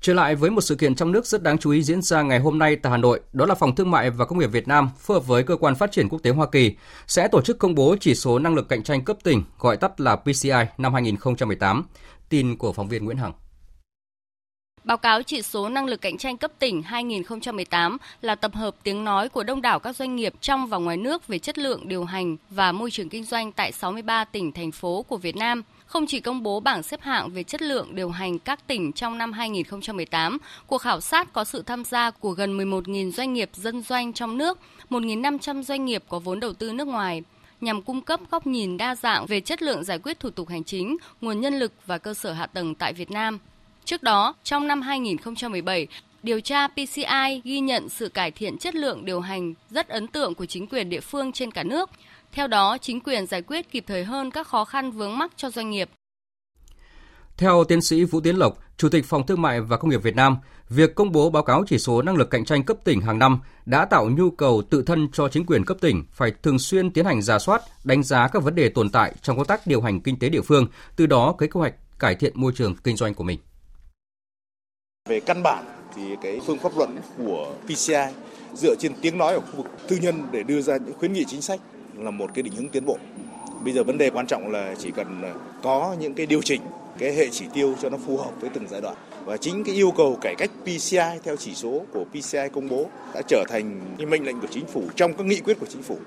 Trở 0.00 0.14
lại 0.14 0.34
với 0.34 0.50
một 0.50 0.60
sự 0.60 0.74
kiện 0.74 0.94
trong 0.94 1.12
nước 1.12 1.26
rất 1.26 1.42
đáng 1.42 1.58
chú 1.58 1.70
ý 1.70 1.82
diễn 1.82 2.02
ra 2.02 2.22
ngày 2.22 2.38
hôm 2.38 2.58
nay 2.58 2.76
tại 2.76 2.90
Hà 2.90 2.96
Nội, 2.96 3.20
đó 3.32 3.46
là 3.46 3.54
Phòng 3.54 3.74
Thương 3.74 3.90
mại 3.90 4.10
và 4.10 4.24
Công 4.24 4.38
nghiệp 4.38 4.46
Việt 4.46 4.68
Nam 4.68 4.90
phối 4.98 5.14
hợp 5.14 5.26
với 5.26 5.42
Cơ 5.42 5.56
quan 5.56 5.74
Phát 5.74 5.92
triển 5.92 6.08
Quốc 6.08 6.22
tế 6.22 6.30
Hoa 6.30 6.46
Kỳ 6.46 6.76
sẽ 7.06 7.28
tổ 7.28 7.40
chức 7.40 7.58
công 7.58 7.74
bố 7.74 7.96
chỉ 8.00 8.14
số 8.14 8.38
năng 8.38 8.54
lực 8.54 8.68
cạnh 8.68 8.82
tranh 8.82 9.04
cấp 9.04 9.16
tỉnh, 9.22 9.42
gọi 9.58 9.76
tắt 9.76 10.00
là 10.00 10.16
PCI 10.16 10.50
năm 10.78 10.94
2018. 10.94 11.84
Tin 12.28 12.56
của 12.56 12.72
phóng 12.72 12.88
viên 12.88 13.04
Nguyễn 13.04 13.16
Hằng. 13.16 13.32
Báo 14.86 14.96
cáo 14.96 15.22
chỉ 15.22 15.42
số 15.42 15.68
năng 15.68 15.86
lực 15.86 16.00
cạnh 16.00 16.18
tranh 16.18 16.36
cấp 16.36 16.52
tỉnh 16.58 16.82
2018 16.82 17.98
là 18.20 18.34
tập 18.34 18.54
hợp 18.54 18.76
tiếng 18.82 19.04
nói 19.04 19.28
của 19.28 19.44
đông 19.44 19.62
đảo 19.62 19.78
các 19.78 19.96
doanh 19.96 20.16
nghiệp 20.16 20.34
trong 20.40 20.66
và 20.66 20.78
ngoài 20.78 20.96
nước 20.96 21.26
về 21.26 21.38
chất 21.38 21.58
lượng 21.58 21.88
điều 21.88 22.04
hành 22.04 22.36
và 22.50 22.72
môi 22.72 22.90
trường 22.90 23.08
kinh 23.08 23.24
doanh 23.24 23.52
tại 23.52 23.72
63 23.72 24.24
tỉnh 24.24 24.52
thành 24.52 24.72
phố 24.72 25.02
của 25.02 25.16
Việt 25.16 25.36
Nam 25.36 25.62
không 25.86 26.06
chỉ 26.06 26.20
công 26.20 26.42
bố 26.42 26.60
bảng 26.60 26.82
xếp 26.82 27.00
hạng 27.02 27.30
về 27.30 27.42
chất 27.42 27.62
lượng 27.62 27.94
điều 27.94 28.10
hành 28.10 28.38
các 28.38 28.66
tỉnh 28.66 28.92
trong 28.92 29.18
năm 29.18 29.32
2018, 29.32 30.38
cuộc 30.66 30.78
khảo 30.78 31.00
sát 31.00 31.32
có 31.32 31.44
sự 31.44 31.62
tham 31.62 31.84
gia 31.84 32.10
của 32.10 32.30
gần 32.30 32.58
11.000 32.58 33.10
doanh 33.10 33.32
nghiệp 33.32 33.50
dân 33.52 33.82
doanh 33.82 34.12
trong 34.12 34.36
nước, 34.36 34.58
1.500 34.90 35.62
doanh 35.62 35.84
nghiệp 35.84 36.04
có 36.08 36.18
vốn 36.18 36.40
đầu 36.40 36.52
tư 36.52 36.72
nước 36.72 36.88
ngoài 36.88 37.22
nhằm 37.60 37.82
cung 37.82 38.00
cấp 38.00 38.20
góc 38.30 38.46
nhìn 38.46 38.76
đa 38.76 38.94
dạng 38.94 39.26
về 39.26 39.40
chất 39.40 39.62
lượng 39.62 39.84
giải 39.84 39.98
quyết 39.98 40.20
thủ 40.20 40.30
tục 40.30 40.48
hành 40.48 40.64
chính, 40.64 40.96
nguồn 41.20 41.40
nhân 41.40 41.58
lực 41.58 41.72
và 41.86 41.98
cơ 41.98 42.14
sở 42.14 42.32
hạ 42.32 42.46
tầng 42.46 42.74
tại 42.74 42.92
Việt 42.92 43.10
Nam. 43.10 43.38
Trước 43.86 44.02
đó, 44.02 44.34
trong 44.44 44.66
năm 44.66 44.82
2017, 44.82 45.86
điều 46.22 46.40
tra 46.40 46.68
PCI 46.68 47.40
ghi 47.44 47.60
nhận 47.60 47.88
sự 47.88 48.08
cải 48.08 48.30
thiện 48.30 48.58
chất 48.58 48.74
lượng 48.74 49.04
điều 49.04 49.20
hành 49.20 49.54
rất 49.70 49.88
ấn 49.88 50.06
tượng 50.06 50.34
của 50.34 50.46
chính 50.46 50.66
quyền 50.66 50.88
địa 50.88 51.00
phương 51.00 51.32
trên 51.32 51.50
cả 51.50 51.62
nước. 51.62 51.90
Theo 52.32 52.46
đó, 52.46 52.78
chính 52.80 53.00
quyền 53.00 53.26
giải 53.26 53.42
quyết 53.42 53.70
kịp 53.70 53.84
thời 53.86 54.04
hơn 54.04 54.30
các 54.30 54.46
khó 54.46 54.64
khăn 54.64 54.90
vướng 54.90 55.18
mắc 55.18 55.32
cho 55.36 55.50
doanh 55.50 55.70
nghiệp. 55.70 55.90
Theo 57.36 57.64
tiến 57.64 57.82
sĩ 57.82 58.04
Vũ 58.04 58.20
Tiến 58.20 58.36
Lộc, 58.36 58.58
Chủ 58.76 58.88
tịch 58.88 59.04
Phòng 59.04 59.26
Thương 59.26 59.42
mại 59.42 59.60
và 59.60 59.76
Công 59.76 59.90
nghiệp 59.90 60.02
Việt 60.02 60.16
Nam, 60.16 60.36
việc 60.68 60.94
công 60.94 61.12
bố 61.12 61.30
báo 61.30 61.42
cáo 61.42 61.64
chỉ 61.66 61.78
số 61.78 62.02
năng 62.02 62.16
lực 62.16 62.30
cạnh 62.30 62.44
tranh 62.44 62.62
cấp 62.62 62.76
tỉnh 62.84 63.00
hàng 63.00 63.18
năm 63.18 63.38
đã 63.66 63.84
tạo 63.84 64.10
nhu 64.10 64.30
cầu 64.30 64.62
tự 64.70 64.82
thân 64.82 65.08
cho 65.12 65.28
chính 65.28 65.46
quyền 65.46 65.64
cấp 65.64 65.76
tỉnh 65.80 66.04
phải 66.12 66.32
thường 66.42 66.58
xuyên 66.58 66.90
tiến 66.90 67.04
hành 67.04 67.22
giả 67.22 67.38
soát, 67.38 67.62
đánh 67.84 68.02
giá 68.02 68.28
các 68.28 68.42
vấn 68.42 68.54
đề 68.54 68.68
tồn 68.68 68.90
tại 68.90 69.14
trong 69.22 69.36
công 69.36 69.46
tác 69.46 69.66
điều 69.66 69.80
hành 69.80 70.00
kinh 70.00 70.18
tế 70.18 70.28
địa 70.28 70.42
phương, 70.42 70.66
từ 70.96 71.06
đó 71.06 71.34
kế 71.38 71.48
hoạch 71.52 71.74
cải 71.98 72.14
thiện 72.14 72.32
môi 72.34 72.52
trường 72.54 72.74
kinh 72.84 72.96
doanh 72.96 73.14
của 73.14 73.24
mình. 73.24 73.38
Về 75.06 75.20
căn 75.20 75.42
bản 75.42 75.64
thì 75.96 76.02
cái 76.22 76.40
phương 76.46 76.58
pháp 76.58 76.76
luận 76.76 76.96
của 77.18 77.52
PCI 77.66 78.12
dựa 78.54 78.74
trên 78.78 78.92
tiếng 79.00 79.18
nói 79.18 79.32
ở 79.32 79.40
khu 79.40 79.56
vực 79.56 79.66
tư 79.88 79.96
nhân 80.02 80.22
để 80.32 80.42
đưa 80.42 80.60
ra 80.60 80.76
những 80.76 80.98
khuyến 80.98 81.12
nghị 81.12 81.24
chính 81.24 81.42
sách 81.42 81.60
là 81.96 82.10
một 82.10 82.30
cái 82.34 82.42
định 82.42 82.54
hướng 82.54 82.68
tiến 82.68 82.86
bộ. 82.86 82.98
Bây 83.64 83.74
giờ 83.74 83.84
vấn 83.84 83.98
đề 83.98 84.10
quan 84.10 84.26
trọng 84.26 84.52
là 84.52 84.74
chỉ 84.78 84.90
cần 84.90 85.22
có 85.62 85.96
những 86.00 86.14
cái 86.14 86.26
điều 86.26 86.42
chỉnh, 86.42 86.60
cái 86.98 87.12
hệ 87.12 87.28
chỉ 87.30 87.44
tiêu 87.54 87.74
cho 87.82 87.90
nó 87.90 87.98
phù 88.06 88.16
hợp 88.16 88.40
với 88.40 88.50
từng 88.54 88.66
giai 88.70 88.80
đoạn 88.80 88.94
và 89.24 89.36
chính 89.36 89.64
cái 89.64 89.74
yêu 89.74 89.90
cầu 89.96 90.18
cải 90.20 90.34
cách 90.38 90.50
PCI 90.62 91.18
theo 91.24 91.36
chỉ 91.36 91.54
số 91.54 91.82
của 91.92 92.04
PCI 92.04 92.48
công 92.52 92.68
bố 92.68 92.86
đã 93.14 93.22
trở 93.28 93.44
thành 93.48 93.80
cái 93.98 94.06
mệnh 94.06 94.24
lệnh 94.24 94.40
của 94.40 94.48
chính 94.50 94.66
phủ 94.66 94.82
trong 94.96 95.12
các 95.12 95.26
nghị 95.26 95.40
quyết 95.40 95.60
của 95.60 95.66
chính 95.66 95.82
phủ 95.82 95.98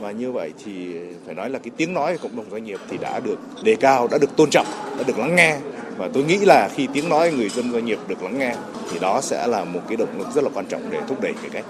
và 0.00 0.10
như 0.10 0.32
vậy 0.32 0.52
thì 0.64 0.94
phải 1.26 1.34
nói 1.34 1.50
là 1.50 1.58
cái 1.58 1.70
tiếng 1.76 1.94
nói 1.94 2.18
của 2.18 2.28
cộng 2.28 2.36
đồng 2.36 2.50
doanh 2.50 2.64
nghiệp 2.64 2.80
thì 2.88 2.98
đã 2.98 3.20
được 3.20 3.38
đề 3.64 3.76
cao, 3.80 4.08
đã 4.10 4.18
được 4.18 4.36
tôn 4.36 4.50
trọng, 4.50 4.66
đã 4.98 5.04
được 5.06 5.18
lắng 5.18 5.36
nghe 5.36 5.58
và 5.96 6.08
tôi 6.14 6.24
nghĩ 6.24 6.38
là 6.38 6.68
khi 6.74 6.88
tiếng 6.92 7.08
nói 7.08 7.32
người 7.32 7.48
dân 7.48 7.72
doanh 7.72 7.84
nghiệp 7.84 7.98
được 8.08 8.22
lắng 8.22 8.38
nghe 8.38 8.56
thì 8.90 8.98
đó 8.98 9.20
sẽ 9.20 9.46
là 9.46 9.64
một 9.64 9.80
cái 9.88 9.96
động 9.96 10.18
lực 10.18 10.26
rất 10.34 10.44
là 10.44 10.50
quan 10.54 10.66
trọng 10.66 10.90
để 10.90 11.00
thúc 11.08 11.20
đẩy 11.20 11.32
cải 11.32 11.50
cách. 11.50 11.64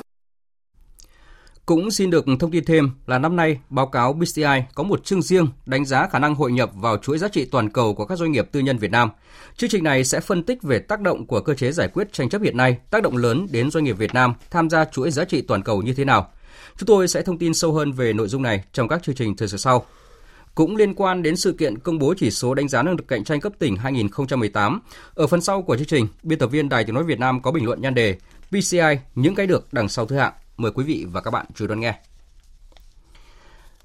Cũng 1.66 1.90
xin 1.90 2.10
được 2.10 2.24
thông 2.40 2.50
tin 2.50 2.64
thêm 2.64 2.90
là 3.06 3.18
năm 3.18 3.36
nay, 3.36 3.58
báo 3.68 3.86
cáo 3.86 4.12
BCI 4.12 4.62
có 4.74 4.82
một 4.82 5.04
chương 5.04 5.22
riêng 5.22 5.46
đánh 5.66 5.84
giá 5.84 6.06
khả 6.06 6.18
năng 6.18 6.34
hội 6.34 6.52
nhập 6.52 6.70
vào 6.74 6.96
chuỗi 6.96 7.18
giá 7.18 7.28
trị 7.28 7.44
toàn 7.44 7.70
cầu 7.70 7.94
của 7.94 8.04
các 8.04 8.18
doanh 8.18 8.32
nghiệp 8.32 8.48
tư 8.52 8.60
nhân 8.60 8.78
Việt 8.78 8.90
Nam. 8.90 9.10
Chương 9.56 9.70
trình 9.70 9.84
này 9.84 10.04
sẽ 10.04 10.20
phân 10.20 10.42
tích 10.42 10.62
về 10.62 10.78
tác 10.78 11.00
động 11.00 11.26
của 11.26 11.40
cơ 11.40 11.54
chế 11.54 11.72
giải 11.72 11.88
quyết 11.88 12.12
tranh 12.12 12.28
chấp 12.28 12.42
hiện 12.42 12.56
nay, 12.56 12.78
tác 12.90 13.02
động 13.02 13.16
lớn 13.16 13.46
đến 13.50 13.70
doanh 13.70 13.84
nghiệp 13.84 13.98
Việt 13.98 14.14
Nam 14.14 14.34
tham 14.50 14.70
gia 14.70 14.84
chuỗi 14.84 15.10
giá 15.10 15.24
trị 15.24 15.42
toàn 15.42 15.62
cầu 15.62 15.82
như 15.82 15.94
thế 15.94 16.04
nào. 16.04 16.30
Chúng 16.76 16.86
tôi 16.86 17.08
sẽ 17.08 17.22
thông 17.22 17.38
tin 17.38 17.54
sâu 17.54 17.72
hơn 17.72 17.92
về 17.92 18.12
nội 18.12 18.28
dung 18.28 18.42
này 18.42 18.64
trong 18.72 18.88
các 18.88 19.02
chương 19.02 19.14
trình 19.14 19.36
thời 19.36 19.48
sự 19.48 19.56
sau. 19.56 19.86
Cũng 20.54 20.76
liên 20.76 20.94
quan 20.94 21.22
đến 21.22 21.36
sự 21.36 21.52
kiện 21.52 21.78
công 21.78 21.98
bố 21.98 22.14
chỉ 22.16 22.30
số 22.30 22.54
đánh 22.54 22.68
giá 22.68 22.82
năng 22.82 22.96
lực 22.96 23.08
cạnh 23.08 23.24
tranh 23.24 23.40
cấp 23.40 23.52
tỉnh 23.58 23.76
2018, 23.76 24.80
ở 25.14 25.26
phần 25.26 25.40
sau 25.40 25.62
của 25.62 25.76
chương 25.76 25.86
trình, 25.86 26.08
biên 26.22 26.38
tập 26.38 26.46
viên 26.46 26.68
Đài 26.68 26.84
Tiếng 26.84 26.94
nói 26.94 27.04
Việt 27.04 27.18
Nam 27.18 27.42
có 27.42 27.50
bình 27.50 27.64
luận 27.64 27.80
nhan 27.80 27.94
đề 27.94 28.16
PCI 28.50 28.98
những 29.14 29.34
cái 29.34 29.46
được 29.46 29.72
đằng 29.72 29.88
sau 29.88 30.06
thứ 30.06 30.16
hạng. 30.16 30.32
Mời 30.56 30.72
quý 30.74 30.84
vị 30.84 31.06
và 31.12 31.20
các 31.20 31.30
bạn 31.30 31.46
chú 31.54 31.64
ý 31.64 31.68
đón 31.68 31.80
nghe. 31.80 31.94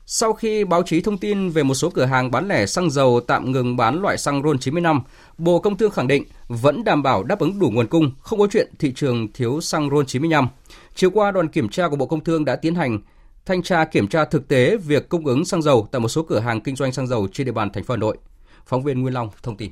Sau 0.08 0.34
khi 0.34 0.64
báo 0.64 0.84
chí 0.84 1.02
thông 1.02 1.18
tin 1.18 1.50
về 1.50 1.64
một 1.64 1.74
số 1.74 1.90
cửa 1.90 2.06
hàng 2.06 2.32
bán 2.32 2.48
lẻ 2.48 2.66
xăng 2.66 2.92
dầu 2.92 3.20
tạm 3.28 3.52
ngừng 3.52 3.78
bán 3.78 4.02
loại 4.02 4.18
xăng 4.18 4.44
RON 4.44 4.60
95, 4.60 5.02
Bộ 5.38 5.60
Công 5.60 5.78
Thương 5.78 5.92
khẳng 5.92 6.08
định 6.08 6.24
vẫn 6.48 6.84
đảm 6.84 7.04
bảo 7.04 7.24
đáp 7.24 7.40
ứng 7.40 7.60
đủ 7.60 7.70
nguồn 7.70 7.88
cung, 7.88 8.12
không 8.22 8.40
có 8.40 8.48
chuyện 8.52 8.72
thị 8.80 8.94
trường 8.96 9.32
thiếu 9.34 9.62
xăng 9.62 9.90
RON 9.90 10.06
95. 10.06 10.48
Chiều 10.96 11.10
qua, 11.10 11.32
đoàn 11.32 11.48
kiểm 11.48 11.70
tra 11.70 11.90
của 11.90 11.96
Bộ 11.96 12.06
Công 12.06 12.24
Thương 12.24 12.46
đã 12.46 12.56
tiến 12.56 12.76
hành 12.76 13.00
thanh 13.46 13.64
tra 13.64 13.86
kiểm 13.86 14.08
tra 14.08 14.26
thực 14.26 14.48
tế 14.48 14.78
việc 14.78 15.10
cung 15.10 15.26
ứng 15.26 15.46
xăng 15.46 15.62
dầu 15.62 15.88
tại 15.92 16.00
một 16.00 16.08
số 16.08 16.24
cửa 16.24 16.40
hàng 16.40 16.62
kinh 16.62 16.76
doanh 16.76 16.92
xăng 16.92 17.08
dầu 17.08 17.28
trên 17.34 17.46
địa 17.46 17.52
bàn 17.52 17.70
thành 17.70 17.84
phố 17.84 17.94
Hà 17.94 17.98
Nội. 17.98 18.18
Phóng 18.66 18.84
viên 18.84 19.02
Nguyên 19.02 19.14
Long 19.14 19.30
thông 19.44 19.58
tin. 19.58 19.72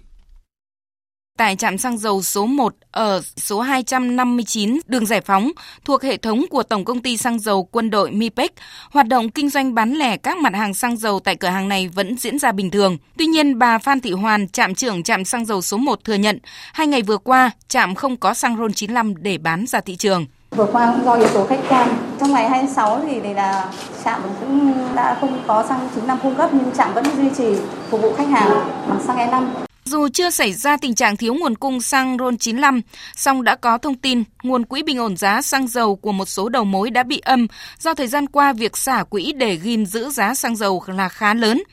Tại 1.37 1.55
trạm 1.55 1.77
xăng 1.77 1.97
dầu 1.97 2.21
số 2.21 2.45
1 2.45 2.75
ở 2.91 3.21
số 3.37 3.61
259 3.61 4.79
đường 4.85 5.05
Giải 5.05 5.21
Phóng 5.21 5.51
thuộc 5.85 6.03
hệ 6.03 6.17
thống 6.17 6.45
của 6.49 6.63
Tổng 6.63 6.85
công 6.85 7.01
ty 7.01 7.17
xăng 7.17 7.39
dầu 7.39 7.63
quân 7.63 7.89
đội 7.89 8.11
MIPEC, 8.11 8.51
hoạt 8.91 9.07
động 9.07 9.29
kinh 9.29 9.49
doanh 9.49 9.73
bán 9.73 9.93
lẻ 9.93 10.17
các 10.17 10.37
mặt 10.37 10.55
hàng 10.55 10.73
xăng 10.73 10.97
dầu 10.97 11.19
tại 11.19 11.35
cửa 11.35 11.47
hàng 11.47 11.69
này 11.69 11.87
vẫn 11.87 12.17
diễn 12.17 12.39
ra 12.39 12.51
bình 12.51 12.71
thường. 12.71 12.97
Tuy 13.17 13.25
nhiên, 13.25 13.59
bà 13.59 13.77
Phan 13.77 13.99
Thị 13.99 14.11
Hoàn, 14.11 14.47
trạm 14.47 14.75
trưởng 14.75 15.03
trạm 15.03 15.25
xăng 15.25 15.45
dầu 15.45 15.61
số 15.61 15.77
1 15.77 16.03
thừa 16.03 16.13
nhận, 16.13 16.39
hai 16.73 16.87
ngày 16.87 17.01
vừa 17.01 17.17
qua, 17.17 17.51
trạm 17.67 17.95
không 17.95 18.17
có 18.17 18.33
xăng 18.33 18.57
RON 18.57 18.73
95 18.73 19.13
để 19.23 19.37
bán 19.37 19.65
ra 19.67 19.81
thị 19.81 19.95
trường. 19.95 20.25
Vừa 20.55 20.65
qua 20.65 20.93
cũng 20.95 21.05
do 21.05 21.13
yếu 21.13 21.27
tố 21.27 21.45
khách 21.45 21.59
quan. 21.69 21.89
Trong 22.19 22.33
ngày 22.33 22.49
26 22.49 23.01
thì 23.07 23.19
thì 23.23 23.33
là 23.33 23.71
trạm 24.05 24.21
cũng 24.39 24.73
đã 24.95 25.17
không 25.21 25.43
có 25.47 25.65
xăng 25.69 25.89
95 25.95 26.17
cung 26.23 26.35
cấp 26.35 26.49
nhưng 26.53 26.71
trạm 26.77 26.93
vẫn 26.93 27.05
duy 27.17 27.29
trì 27.37 27.61
phục 27.89 28.01
vụ 28.01 28.13
khách 28.17 28.27
hàng 28.27 28.49
bằng 28.89 29.01
xăng 29.07 29.17
E5. 29.17 29.45
Dù 29.85 30.07
chưa 30.13 30.29
xảy 30.29 30.53
ra 30.53 30.77
tình 30.77 30.95
trạng 30.95 31.17
thiếu 31.17 31.33
nguồn 31.33 31.55
cung 31.55 31.81
xăng 31.81 32.17
RON 32.17 32.37
95, 32.37 32.81
song 33.15 33.43
đã 33.43 33.55
có 33.55 33.77
thông 33.77 33.95
tin 33.95 34.23
nguồn 34.43 34.65
quỹ 34.65 34.83
bình 34.83 34.97
ổn 34.97 35.17
giá 35.17 35.41
xăng 35.41 35.67
dầu 35.67 35.95
của 35.95 36.11
một 36.11 36.25
số 36.25 36.49
đầu 36.49 36.63
mối 36.63 36.89
đã 36.89 37.03
bị 37.03 37.19
âm 37.19 37.47
do 37.79 37.93
thời 37.93 38.07
gian 38.07 38.27
qua 38.27 38.53
việc 38.53 38.77
xả 38.77 39.03
quỹ 39.03 39.33
để 39.33 39.57
gìn 39.57 39.85
giữ 39.85 40.09
giá 40.09 40.33
xăng 40.33 40.55
dầu 40.55 40.83
là 40.87 41.09
khá 41.09 41.33
lớn. 41.33 41.63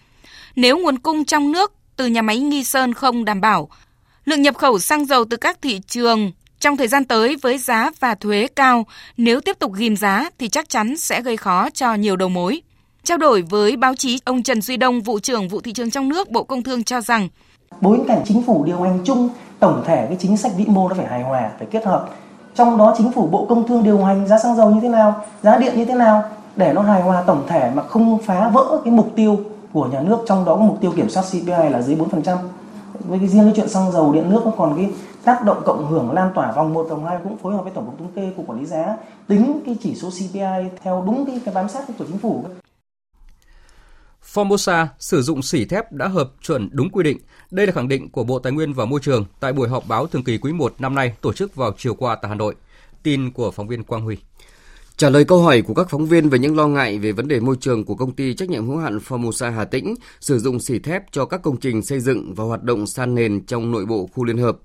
Nếu 0.56 0.78
nguồn 0.78 0.98
cung 0.98 1.24
trong 1.24 1.52
nước 1.52 1.72
từ 1.96 2.06
nhà 2.06 2.22
máy 2.22 2.38
Nghi 2.38 2.64
Sơn 2.64 2.94
không 2.94 3.24
đảm 3.24 3.40
bảo, 3.40 3.68
lượng 4.24 4.42
nhập 4.42 4.54
khẩu 4.54 4.78
xăng 4.78 5.06
dầu 5.06 5.24
từ 5.24 5.36
các 5.36 5.62
thị 5.62 5.80
trường 5.86 6.32
trong 6.60 6.76
thời 6.76 6.88
gian 6.88 7.04
tới 7.04 7.36
với 7.42 7.58
giá 7.58 7.90
và 8.00 8.14
thuế 8.14 8.48
cao, 8.56 8.86
nếu 9.16 9.40
tiếp 9.40 9.58
tục 9.58 9.72
ghim 9.74 9.96
giá 9.96 10.30
thì 10.38 10.48
chắc 10.48 10.68
chắn 10.68 10.96
sẽ 10.96 11.22
gây 11.22 11.36
khó 11.36 11.70
cho 11.70 11.94
nhiều 11.94 12.16
đầu 12.16 12.28
mối. 12.28 12.62
Trao 13.04 13.18
đổi 13.18 13.42
với 13.42 13.76
báo 13.76 13.94
chí, 13.94 14.20
ông 14.24 14.42
Trần 14.42 14.62
Duy 14.62 14.76
Đông, 14.76 15.00
vụ 15.00 15.18
trưởng 15.18 15.48
vụ 15.48 15.60
thị 15.60 15.72
trường 15.72 15.90
trong 15.90 16.08
nước 16.08 16.30
Bộ 16.30 16.44
Công 16.44 16.62
Thương 16.62 16.84
cho 16.84 17.00
rằng 17.00 17.28
bối 17.80 18.00
cảnh 18.08 18.22
chính 18.24 18.42
phủ 18.42 18.64
điều 18.64 18.80
hành 18.80 18.98
chung 19.04 19.28
tổng 19.58 19.82
thể 19.86 20.06
cái 20.06 20.16
chính 20.20 20.36
sách 20.36 20.52
vĩ 20.56 20.64
mô 20.66 20.88
nó 20.88 20.94
phải 20.94 21.06
hài 21.06 21.22
hòa 21.22 21.50
phải 21.58 21.68
kết 21.70 21.84
hợp 21.84 22.08
trong 22.54 22.78
đó 22.78 22.94
chính 22.98 23.12
phủ 23.12 23.26
bộ 23.26 23.46
công 23.48 23.68
thương 23.68 23.84
điều 23.84 24.04
hành 24.04 24.26
giá 24.26 24.38
xăng 24.38 24.56
dầu 24.56 24.70
như 24.70 24.80
thế 24.80 24.88
nào 24.88 25.24
giá 25.42 25.56
điện 25.56 25.74
như 25.76 25.84
thế 25.84 25.94
nào 25.94 26.24
để 26.56 26.72
nó 26.72 26.82
hài 26.82 27.02
hòa 27.02 27.22
tổng 27.26 27.44
thể 27.48 27.70
mà 27.74 27.82
không 27.82 28.18
phá 28.18 28.48
vỡ 28.48 28.80
cái 28.84 28.92
mục 28.92 29.12
tiêu 29.16 29.40
của 29.72 29.86
nhà 29.86 30.00
nước 30.00 30.18
trong 30.26 30.44
đó 30.44 30.54
có 30.54 30.60
mục 30.60 30.78
tiêu 30.80 30.92
kiểm 30.96 31.10
soát 31.10 31.22
CPI 31.30 31.70
là 31.70 31.82
dưới 31.82 31.96
4% 31.96 32.36
với 33.04 33.18
cái 33.18 33.28
riêng 33.28 33.44
cái 33.44 33.52
chuyện 33.56 33.68
xăng 33.68 33.92
dầu 33.92 34.12
điện 34.12 34.30
nước 34.30 34.42
nó 34.44 34.52
còn 34.56 34.76
cái 34.76 34.90
tác 35.24 35.44
động 35.44 35.62
cộng 35.64 35.86
hưởng 35.86 36.12
lan 36.12 36.30
tỏa 36.34 36.52
vòng 36.52 36.74
1 36.74 36.86
vòng 36.90 37.04
2 37.04 37.18
cũng 37.24 37.36
phối 37.38 37.52
hợp 37.52 37.62
với 37.62 37.72
tổng 37.74 37.86
cục 37.86 37.98
thống 37.98 38.12
kê 38.14 38.32
cục 38.36 38.46
quản 38.46 38.60
lý 38.60 38.66
giá 38.66 38.96
tính 39.28 39.60
cái 39.66 39.76
chỉ 39.82 39.94
số 39.94 40.10
CPI 40.10 40.78
theo 40.82 41.02
đúng 41.06 41.26
cái, 41.26 41.40
cái 41.44 41.54
bám 41.54 41.68
sát 41.68 41.84
của 41.98 42.04
chính 42.08 42.18
phủ 42.18 42.44
Formosa 44.34 44.86
sử 44.98 45.22
dụng 45.22 45.42
xỉ 45.42 45.64
thép 45.64 45.92
đã 45.92 46.08
hợp 46.08 46.30
chuẩn 46.42 46.68
đúng 46.72 46.90
quy 46.90 47.02
định. 47.02 47.18
Đây 47.50 47.66
là 47.66 47.72
khẳng 47.72 47.88
định 47.88 48.10
của 48.10 48.24
Bộ 48.24 48.38
Tài 48.38 48.52
nguyên 48.52 48.72
và 48.72 48.84
Môi 48.84 49.00
trường 49.00 49.24
tại 49.40 49.52
buổi 49.52 49.68
họp 49.68 49.88
báo 49.88 50.06
thường 50.06 50.24
kỳ 50.24 50.38
quý 50.38 50.52
1 50.52 50.74
năm 50.78 50.94
nay 50.94 51.14
tổ 51.20 51.32
chức 51.32 51.54
vào 51.54 51.72
chiều 51.78 51.94
qua 51.94 52.14
tại 52.14 52.28
Hà 52.28 52.34
Nội. 52.34 52.54
Tin 53.02 53.30
của 53.30 53.50
phóng 53.50 53.68
viên 53.68 53.82
Quang 53.82 54.02
Huy. 54.02 54.16
Trả 55.00 55.10
lời 55.10 55.24
câu 55.24 55.42
hỏi 55.42 55.62
của 55.62 55.74
các 55.74 55.90
phóng 55.90 56.06
viên 56.06 56.28
về 56.28 56.38
những 56.38 56.56
lo 56.56 56.66
ngại 56.66 56.98
về 56.98 57.12
vấn 57.12 57.28
đề 57.28 57.40
môi 57.40 57.56
trường 57.60 57.84
của 57.84 57.94
công 57.94 58.12
ty 58.12 58.34
trách 58.34 58.50
nhiệm 58.50 58.66
hữu 58.66 58.76
hạn 58.76 58.98
Formosa 59.08 59.50
Hà 59.50 59.64
Tĩnh 59.64 59.94
sử 60.20 60.38
dụng 60.38 60.60
xỉ 60.60 60.78
thép 60.78 61.12
cho 61.12 61.24
các 61.24 61.42
công 61.42 61.56
trình 61.56 61.82
xây 61.82 62.00
dựng 62.00 62.34
và 62.34 62.44
hoạt 62.44 62.62
động 62.62 62.86
san 62.86 63.14
nền 63.14 63.46
trong 63.46 63.70
nội 63.70 63.86
bộ 63.86 64.08
khu 64.12 64.24
liên 64.24 64.38
hợp. 64.38 64.58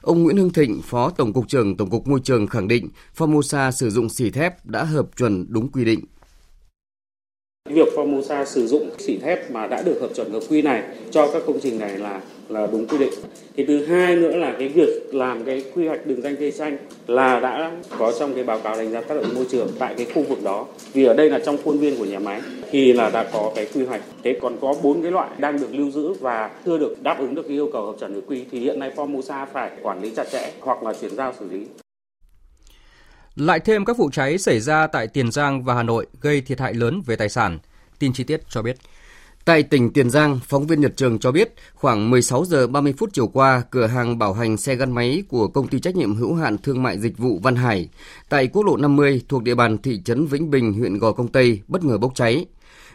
Ông 0.00 0.22
Nguyễn 0.22 0.36
Hưng 0.36 0.52
Thịnh, 0.52 0.82
Phó 0.82 1.10
Tổng 1.10 1.32
cục 1.32 1.48
trưởng 1.48 1.76
Tổng 1.76 1.90
cục 1.90 2.08
Môi 2.08 2.20
trường 2.20 2.46
khẳng 2.46 2.68
định 2.68 2.88
Formosa 3.16 3.70
sử 3.70 3.90
dụng 3.90 4.08
xỉ 4.08 4.30
thép 4.30 4.66
đã 4.66 4.84
hợp 4.84 5.06
chuẩn 5.16 5.46
đúng 5.48 5.68
quy 5.68 5.84
định. 5.84 6.00
Việc 7.68 7.88
Formosa 7.96 8.44
sử 8.44 8.66
dụng 8.66 8.90
xỉ 8.98 9.18
thép 9.18 9.50
mà 9.50 9.66
đã 9.66 9.82
được 9.82 9.98
hợp 10.00 10.08
chuẩn 10.14 10.30
hợp 10.30 10.40
quy 10.50 10.62
này 10.62 10.82
cho 11.10 11.30
các 11.32 11.42
công 11.46 11.60
trình 11.62 11.78
này 11.78 11.98
là 11.98 12.20
là 12.48 12.66
đúng 12.72 12.86
quy 12.86 12.98
định. 12.98 13.12
Thì 13.56 13.64
thứ 13.64 13.84
hai 13.84 14.16
nữa 14.16 14.36
là 14.36 14.54
cái 14.58 14.68
việc 14.68 15.14
làm 15.14 15.44
cái 15.44 15.64
quy 15.74 15.86
hoạch 15.86 16.06
đường 16.06 16.22
danh 16.22 16.36
cây 16.36 16.52
xanh 16.52 16.76
là 17.06 17.40
đã 17.40 17.72
có 17.98 18.12
trong 18.18 18.34
cái 18.34 18.44
báo 18.44 18.58
cáo 18.58 18.76
đánh 18.76 18.92
giá 18.92 19.00
tác 19.00 19.14
động 19.14 19.34
môi 19.34 19.44
trường 19.50 19.68
tại 19.78 19.94
cái 19.96 20.06
khu 20.14 20.22
vực 20.22 20.38
đó. 20.44 20.66
Vì 20.92 21.04
ở 21.04 21.14
đây 21.14 21.30
là 21.30 21.38
trong 21.38 21.56
khuôn 21.64 21.78
viên 21.78 21.98
của 21.98 22.04
nhà 22.04 22.18
máy, 22.18 22.40
thì 22.70 22.92
là 22.92 23.10
đã 23.10 23.30
có 23.32 23.52
cái 23.56 23.66
quy 23.74 23.84
hoạch. 23.84 24.02
Thế 24.22 24.38
còn 24.42 24.56
có 24.60 24.74
bốn 24.82 25.02
cái 25.02 25.10
loại 25.10 25.30
đang 25.38 25.60
được 25.60 25.74
lưu 25.74 25.90
giữ 25.90 26.12
và 26.12 26.50
chưa 26.66 26.78
được 26.78 27.02
đáp 27.02 27.16
ứng 27.18 27.34
được 27.34 27.42
cái 27.42 27.56
yêu 27.56 27.70
cầu 27.72 27.86
hợp 27.86 27.94
chuẩn 28.00 28.14
hợp 28.14 28.20
quy, 28.26 28.44
thì 28.50 28.60
hiện 28.60 28.78
nay 28.78 28.92
Formosa 28.96 29.46
phải 29.52 29.70
quản 29.82 30.02
lý 30.02 30.10
chặt 30.10 30.30
chẽ 30.32 30.52
hoặc 30.60 30.82
là 30.82 30.92
chuyển 31.00 31.16
giao 31.16 31.34
xử 31.40 31.46
lý. 31.50 31.66
Lại 33.36 33.60
thêm 33.60 33.84
các 33.84 33.98
vụ 33.98 34.10
cháy 34.10 34.38
xảy 34.38 34.60
ra 34.60 34.86
tại 34.86 35.06
Tiền 35.06 35.30
Giang 35.30 35.64
và 35.64 35.74
Hà 35.74 35.82
Nội 35.82 36.06
gây 36.20 36.40
thiệt 36.40 36.60
hại 36.60 36.74
lớn 36.74 37.02
về 37.06 37.16
tài 37.16 37.28
sản. 37.28 37.58
Tin 37.98 38.12
chi 38.12 38.24
tiết 38.24 38.40
cho 38.48 38.62
biết. 38.62 38.76
Tại 39.44 39.62
tỉnh 39.62 39.92
Tiền 39.92 40.10
Giang, 40.10 40.40
phóng 40.44 40.66
viên 40.66 40.80
Nhật 40.80 40.96
Trường 40.96 41.18
cho 41.18 41.32
biết 41.32 41.54
khoảng 41.74 42.10
16 42.10 42.44
giờ 42.44 42.66
30 42.66 42.94
phút 42.98 43.10
chiều 43.12 43.26
qua, 43.26 43.62
cửa 43.70 43.86
hàng 43.86 44.18
bảo 44.18 44.32
hành 44.32 44.56
xe 44.56 44.74
gắn 44.74 44.92
máy 44.92 45.22
của 45.28 45.48
công 45.48 45.68
ty 45.68 45.80
trách 45.80 45.96
nhiệm 45.96 46.14
hữu 46.14 46.34
hạn 46.34 46.58
thương 46.58 46.82
mại 46.82 46.98
dịch 46.98 47.18
vụ 47.18 47.38
Văn 47.42 47.56
Hải 47.56 47.88
tại 48.28 48.46
quốc 48.46 48.66
lộ 48.66 48.76
50 48.76 49.22
thuộc 49.28 49.42
địa 49.42 49.54
bàn 49.54 49.78
thị 49.78 50.00
trấn 50.04 50.26
Vĩnh 50.26 50.50
Bình, 50.50 50.72
huyện 50.72 50.98
Gò 50.98 51.12
Công 51.12 51.28
Tây 51.28 51.60
bất 51.68 51.84
ngờ 51.84 51.98
bốc 51.98 52.12
cháy. 52.14 52.46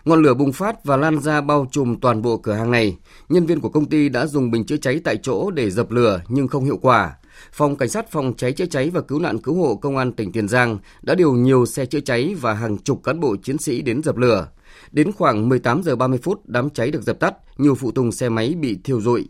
Ngọn 0.06 0.24
lửa 0.24 0.34
bùng 0.34 0.54
phát 0.54 0.86
và 0.86 0.98
lan 0.98 1.20
ra 1.20 1.42
bao 1.42 1.68
trùm 1.72 1.96
toàn 2.00 2.22
bộ 2.22 2.38
cửa 2.38 2.54
hàng 2.54 2.72
này. 2.72 2.98
Nhân 3.30 3.46
viên 3.46 3.60
của 3.60 3.70
công 3.70 3.86
ty 3.86 4.10
đã 4.10 4.26
dùng 4.26 4.52
bình 4.52 4.66
chữa 4.66 4.78
cháy 4.78 5.02
tại 5.04 5.18
chỗ 5.18 5.52
để 5.52 5.70
dập 5.70 5.92
lửa 5.92 6.22
nhưng 6.28 6.48
không 6.48 6.66
hiệu 6.66 6.78
quả. 6.82 7.14
Phòng 7.52 7.76
Cảnh 7.76 7.90
sát 7.90 8.12
phòng 8.12 8.34
cháy 8.38 8.52
chữa 8.54 8.66
cháy 8.66 8.90
và 8.90 9.02
cứu 9.02 9.20
nạn 9.20 9.40
cứu 9.40 9.56
hộ 9.56 9.76
Công 9.76 9.98
an 9.98 10.12
tỉnh 10.12 10.32
Tiền 10.32 10.48
Giang 10.48 10.78
đã 11.02 11.16
điều 11.16 11.34
nhiều 11.34 11.66
xe 11.66 11.86
chữa 11.86 12.00
cháy 12.00 12.36
và 12.42 12.54
hàng 12.54 12.78
chục 12.78 13.04
cán 13.04 13.20
bộ 13.20 13.36
chiến 13.44 13.58
sĩ 13.58 13.82
đến 13.82 14.04
dập 14.04 14.18
lửa. 14.18 14.48
Đến 14.92 15.12
khoảng 15.12 15.50
18 15.50 15.84
giờ 15.84 15.96
30 15.96 16.20
phút, 16.24 16.42
đám 16.46 16.70
cháy 16.70 16.92
được 16.92 17.04
dập 17.04 17.20
tắt, 17.20 17.36
nhiều 17.58 17.76
phụ 17.76 17.92
tùng 17.92 18.12
xe 18.12 18.30
máy 18.30 18.56
bị 18.60 18.78
thiêu 18.84 19.02
rụi. 19.02 19.28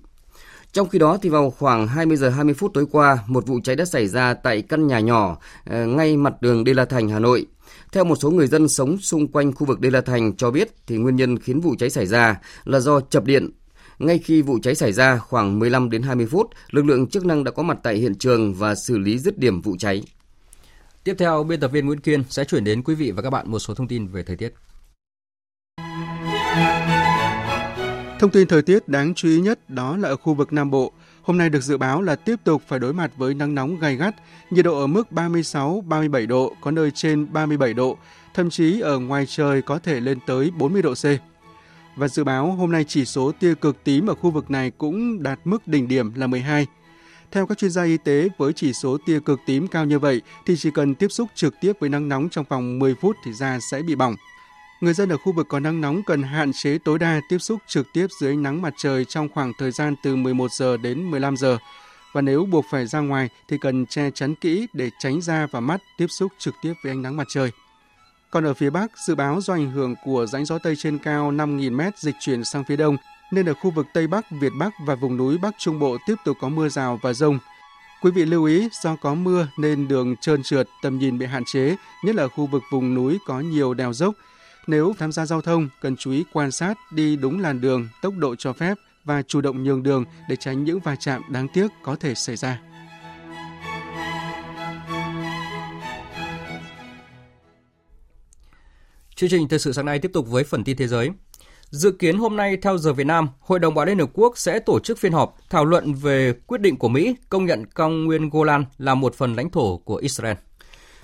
Trong 0.71 0.89
khi 0.89 0.99
đó 0.99 1.17
thì 1.21 1.29
vào 1.29 1.49
khoảng 1.49 1.87
20 1.87 2.17
giờ 2.17 2.29
20 2.29 2.53
phút 2.53 2.73
tối 2.73 2.85
qua, 2.91 3.17
một 3.27 3.47
vụ 3.47 3.59
cháy 3.63 3.75
đã 3.75 3.85
xảy 3.85 4.07
ra 4.07 4.33
tại 4.33 4.61
căn 4.61 4.87
nhà 4.87 4.99
nhỏ 4.99 5.37
ờ, 5.65 5.85
ngay 5.85 6.17
mặt 6.17 6.41
đường 6.41 6.63
Đê 6.63 6.73
La 6.73 6.85
Thành, 6.85 7.09
Hà 7.09 7.19
Nội. 7.19 7.45
Theo 7.91 8.03
một 8.03 8.15
số 8.15 8.31
người 8.31 8.47
dân 8.47 8.67
sống 8.67 8.97
xung 8.97 9.27
quanh 9.27 9.53
khu 9.53 9.65
vực 9.65 9.79
Đê 9.79 9.89
La 9.89 10.01
Thành 10.01 10.35
cho 10.35 10.51
biết 10.51 10.75
thì 10.87 10.97
nguyên 10.97 11.15
nhân 11.15 11.39
khiến 11.39 11.59
vụ 11.59 11.75
cháy 11.79 11.89
xảy 11.89 12.05
ra 12.05 12.39
là 12.63 12.79
do 12.79 12.99
chập 12.99 13.25
điện 13.25 13.49
ngay 13.99 14.17
khi 14.17 14.41
vụ 14.41 14.59
cháy 14.63 14.75
xảy 14.75 14.93
ra 14.93 15.17
khoảng 15.17 15.59
15 15.59 15.89
đến 15.89 16.01
20 16.01 16.27
phút, 16.31 16.49
lực 16.71 16.85
lượng 16.85 17.07
chức 17.07 17.25
năng 17.25 17.43
đã 17.43 17.51
có 17.51 17.63
mặt 17.63 17.77
tại 17.83 17.95
hiện 17.95 18.15
trường 18.15 18.53
và 18.53 18.75
xử 18.75 18.97
lý 18.97 19.19
dứt 19.19 19.37
điểm 19.37 19.61
vụ 19.61 19.75
cháy. 19.79 20.03
Tiếp 21.03 21.15
theo, 21.19 21.43
biên 21.43 21.59
tập 21.59 21.67
viên 21.67 21.85
Nguyễn 21.85 21.99
Kiên 21.99 22.23
sẽ 22.29 22.43
chuyển 22.43 22.63
đến 22.63 22.83
quý 22.83 22.95
vị 22.95 23.11
và 23.11 23.21
các 23.21 23.29
bạn 23.29 23.51
một 23.51 23.59
số 23.59 23.73
thông 23.73 23.87
tin 23.87 24.07
về 24.07 24.23
thời 24.23 24.35
tiết. 24.35 24.53
Thông 28.19 28.31
tin 28.31 28.47
thời 28.47 28.61
tiết 28.61 28.87
đáng 28.87 29.13
chú 29.13 29.27
ý 29.27 29.39
nhất 29.39 29.69
đó 29.69 29.97
là 29.97 30.09
ở 30.09 30.15
khu 30.15 30.33
vực 30.33 30.53
Nam 30.53 30.71
Bộ. 30.71 30.91
Hôm 31.21 31.37
nay 31.37 31.49
được 31.49 31.63
dự 31.63 31.77
báo 31.77 32.01
là 32.01 32.15
tiếp 32.15 32.35
tục 32.43 32.61
phải 32.67 32.79
đối 32.79 32.93
mặt 32.93 33.11
với 33.17 33.33
nắng 33.33 33.55
nóng 33.55 33.79
gay 33.79 33.95
gắt, 33.95 34.15
nhiệt 34.51 34.65
độ 34.65 34.79
ở 34.79 34.87
mức 34.87 35.07
36-37 35.11 36.27
độ, 36.27 36.55
có 36.61 36.71
nơi 36.71 36.91
trên 36.91 37.33
37 37.33 37.73
độ, 37.73 37.97
thậm 38.33 38.49
chí 38.49 38.79
ở 38.79 38.99
ngoài 38.99 39.25
trời 39.25 39.61
có 39.61 39.79
thể 39.79 39.99
lên 39.99 40.19
tới 40.27 40.51
40 40.57 40.81
độ 40.81 40.93
C. 40.93 41.05
Và 41.95 42.07
dự 42.07 42.23
báo 42.23 42.51
hôm 42.51 42.71
nay 42.71 42.83
chỉ 42.87 43.05
số 43.05 43.31
tia 43.39 43.55
cực 43.55 43.83
tím 43.83 44.07
ở 44.07 44.15
khu 44.15 44.31
vực 44.31 44.51
này 44.51 44.71
cũng 44.77 45.23
đạt 45.23 45.39
mức 45.43 45.67
đỉnh 45.67 45.87
điểm 45.87 46.13
là 46.15 46.27
12. 46.27 46.67
Theo 47.31 47.47
các 47.47 47.57
chuyên 47.57 47.71
gia 47.71 47.83
y 47.83 47.97
tế, 47.97 48.27
với 48.37 48.53
chỉ 48.53 48.73
số 48.73 48.97
tia 49.05 49.19
cực 49.19 49.39
tím 49.45 49.67
cao 49.67 49.85
như 49.85 49.99
vậy 49.99 50.21
thì 50.45 50.55
chỉ 50.57 50.71
cần 50.71 50.95
tiếp 50.95 51.07
xúc 51.07 51.29
trực 51.35 51.55
tiếp 51.61 51.73
với 51.79 51.89
nắng 51.89 52.09
nóng 52.09 52.29
trong 52.29 52.45
vòng 52.49 52.79
10 52.79 52.95
phút 52.95 53.15
thì 53.25 53.33
da 53.33 53.59
sẽ 53.71 53.81
bị 53.81 53.95
bỏng. 53.95 54.15
Người 54.81 54.93
dân 54.93 55.09
ở 55.09 55.17
khu 55.17 55.31
vực 55.31 55.47
có 55.49 55.59
nắng 55.59 55.81
nóng 55.81 56.03
cần 56.03 56.23
hạn 56.23 56.51
chế 56.53 56.77
tối 56.85 56.99
đa 56.99 57.21
tiếp 57.29 57.37
xúc 57.37 57.59
trực 57.67 57.87
tiếp 57.93 58.07
dưới 58.19 58.31
ánh 58.31 58.43
nắng 58.43 58.61
mặt 58.61 58.73
trời 58.77 59.05
trong 59.05 59.29
khoảng 59.33 59.51
thời 59.57 59.71
gian 59.71 59.95
từ 60.03 60.15
11 60.15 60.51
giờ 60.51 60.77
đến 60.77 61.11
15 61.11 61.37
giờ. 61.37 61.57
Và 62.13 62.21
nếu 62.21 62.45
buộc 62.45 62.65
phải 62.71 62.87
ra 62.87 62.99
ngoài 62.99 63.29
thì 63.47 63.57
cần 63.57 63.85
che 63.85 64.11
chắn 64.11 64.35
kỹ 64.35 64.67
để 64.73 64.89
tránh 64.99 65.21
da 65.21 65.47
và 65.51 65.59
mắt 65.59 65.81
tiếp 65.97 66.07
xúc 66.07 66.31
trực 66.37 66.53
tiếp 66.61 66.73
với 66.83 66.91
ánh 66.91 67.01
nắng 67.01 67.17
mặt 67.17 67.27
trời. 67.29 67.51
Còn 68.35 68.43
ở 68.43 68.53
phía 68.53 68.69
Bắc, 68.69 68.97
dự 68.97 69.15
báo 69.15 69.41
do 69.41 69.53
ảnh 69.53 69.71
hưởng 69.71 69.95
của 70.03 70.25
rãnh 70.25 70.45
gió 70.45 70.57
Tây 70.57 70.75
trên 70.75 70.97
cao 70.97 71.31
5.000m 71.31 71.91
dịch 71.95 72.15
chuyển 72.19 72.43
sang 72.43 72.63
phía 72.63 72.75
Đông, 72.75 72.97
nên 73.31 73.45
ở 73.45 73.53
khu 73.53 73.71
vực 73.71 73.85
Tây 73.93 74.07
Bắc, 74.07 74.25
Việt 74.31 74.51
Bắc 74.59 74.73
và 74.85 74.95
vùng 74.95 75.17
núi 75.17 75.37
Bắc 75.37 75.55
Trung 75.57 75.79
Bộ 75.79 75.97
tiếp 76.07 76.15
tục 76.25 76.37
có 76.41 76.49
mưa 76.49 76.69
rào 76.69 76.99
và 77.01 77.13
rông. 77.13 77.39
Quý 78.01 78.11
vị 78.11 78.25
lưu 78.25 78.43
ý 78.43 78.69
do 78.83 78.95
có 78.95 79.13
mưa 79.13 79.47
nên 79.57 79.87
đường 79.87 80.15
trơn 80.15 80.43
trượt, 80.43 80.67
tầm 80.81 80.99
nhìn 80.99 81.17
bị 81.17 81.25
hạn 81.25 81.43
chế, 81.45 81.75
nhất 82.03 82.15
là 82.15 82.27
khu 82.27 82.45
vực 82.45 82.63
vùng 82.71 82.93
núi 82.93 83.17
có 83.27 83.39
nhiều 83.39 83.73
đèo 83.73 83.93
dốc. 83.93 84.15
Nếu 84.67 84.93
tham 84.99 85.11
gia 85.11 85.25
giao 85.25 85.41
thông, 85.41 85.69
cần 85.81 85.95
chú 85.95 86.11
ý 86.11 86.23
quan 86.33 86.51
sát 86.51 86.77
đi 86.91 87.15
đúng 87.15 87.39
làn 87.39 87.61
đường, 87.61 87.87
tốc 88.01 88.13
độ 88.17 88.35
cho 88.35 88.53
phép 88.53 88.77
và 89.05 89.21
chủ 89.21 89.41
động 89.41 89.63
nhường 89.63 89.83
đường 89.83 90.05
để 90.29 90.35
tránh 90.35 90.63
những 90.63 90.79
va 90.79 90.95
chạm 90.95 91.21
đáng 91.29 91.47
tiếc 91.47 91.67
có 91.83 91.95
thể 91.95 92.15
xảy 92.15 92.35
ra. 92.35 92.59
Chương 99.15 99.29
trình 99.29 99.47
thời 99.47 99.59
sự 99.59 99.73
sáng 99.73 99.85
nay 99.85 99.99
tiếp 99.99 100.11
tục 100.13 100.27
với 100.29 100.43
phần 100.43 100.63
tin 100.63 100.77
thế 100.77 100.87
giới. 100.87 101.09
Dự 101.69 101.91
kiến 101.91 102.17
hôm 102.17 102.35
nay 102.35 102.57
theo 102.61 102.77
giờ 102.77 102.93
Việt 102.93 103.03
Nam, 103.03 103.29
Hội 103.39 103.59
đồng 103.59 103.73
Bảo 103.73 103.83
an 103.83 103.87
Liên 103.87 103.99
Hợp 103.99 104.09
Quốc 104.13 104.37
sẽ 104.37 104.59
tổ 104.59 104.79
chức 104.79 104.97
phiên 104.97 105.11
họp 105.11 105.37
thảo 105.49 105.65
luận 105.65 105.93
về 105.93 106.33
quyết 106.47 106.61
định 106.61 106.77
của 106.77 106.87
Mỹ 106.87 107.15
công 107.29 107.45
nhận 107.45 107.65
cao 107.75 107.89
nguyên 107.89 108.29
Golan 108.29 108.65
là 108.77 108.95
một 108.95 109.15
phần 109.15 109.35
lãnh 109.35 109.49
thổ 109.49 109.77
của 109.77 109.95
Israel. 109.95 110.35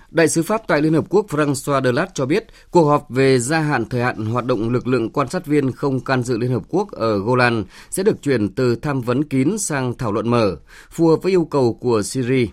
Đại 0.10 0.28
sứ 0.28 0.44
Pháp 0.44 0.62
tại 0.68 0.82
Liên 0.82 0.94
Hợp 0.94 1.06
Quốc 1.10 1.26
François 1.30 1.84
Delat 1.84 2.10
cho 2.14 2.26
biết, 2.26 2.48
cuộc 2.72 2.84
họp 2.84 3.10
về 3.10 3.40
gia 3.40 3.60
hạn 3.60 3.86
thời 3.90 4.02
hạn 4.02 4.26
hoạt 4.26 4.46
động 4.46 4.70
lực 4.70 4.88
lượng 4.88 5.10
quan 5.10 5.30
sát 5.30 5.46
viên 5.46 5.72
không 5.72 6.00
can 6.00 6.24
dự 6.24 6.38
Liên 6.38 6.52
Hợp 6.52 6.64
Quốc 6.70 6.92
ở 6.92 7.20
Golan 7.20 7.64
sẽ 7.90 8.04
được 8.04 8.22
chuyển 8.22 8.56
từ 8.56 8.76
tham 8.76 9.02
vấn 9.02 9.24
kín 9.24 9.58
sang 9.58 9.94
thảo 9.98 10.12
luận 10.12 10.30
mở, 10.30 10.56
phù 10.90 11.08
hợp 11.08 11.24
với 11.24 11.32
yêu 11.32 11.46
cầu 11.46 11.74
của 11.74 12.02
Syria. 12.02 12.46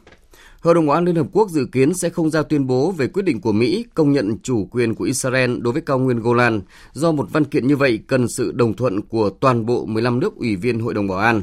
Hội 0.61 0.75
đồng 0.75 0.87
Bảo 0.87 0.97
an 0.97 1.05
Liên 1.05 1.17
Hợp 1.17 1.27
Quốc 1.33 1.51
dự 1.51 1.67
kiến 1.73 1.95
sẽ 1.95 2.11
không 2.11 2.31
ra 2.31 2.43
tuyên 2.43 2.67
bố 2.67 2.91
về 2.91 3.07
quyết 3.07 3.23
định 3.23 3.41
của 3.41 3.53
Mỹ 3.53 3.85
công 3.95 4.13
nhận 4.13 4.39
chủ 4.43 4.69
quyền 4.71 4.95
của 4.95 5.05
Israel 5.05 5.59
đối 5.59 5.73
với 5.73 5.83
cao 5.83 5.99
nguyên 5.99 6.21
Golan, 6.21 6.61
do 6.93 7.13
một 7.13 7.27
văn 7.33 7.45
kiện 7.45 7.67
như 7.67 7.77
vậy 7.77 8.01
cần 8.07 8.29
sự 8.29 8.53
đồng 8.53 8.75
thuận 8.75 9.01
của 9.01 9.31
toàn 9.31 9.67
bộ 9.67 9.87
15 9.87 10.21
nước 10.21 10.37
ủy 10.37 10.57
viên 10.57 10.81
Hội 10.81 10.95
đồng 10.95 11.09
Bảo 11.09 11.19
an. 11.19 11.43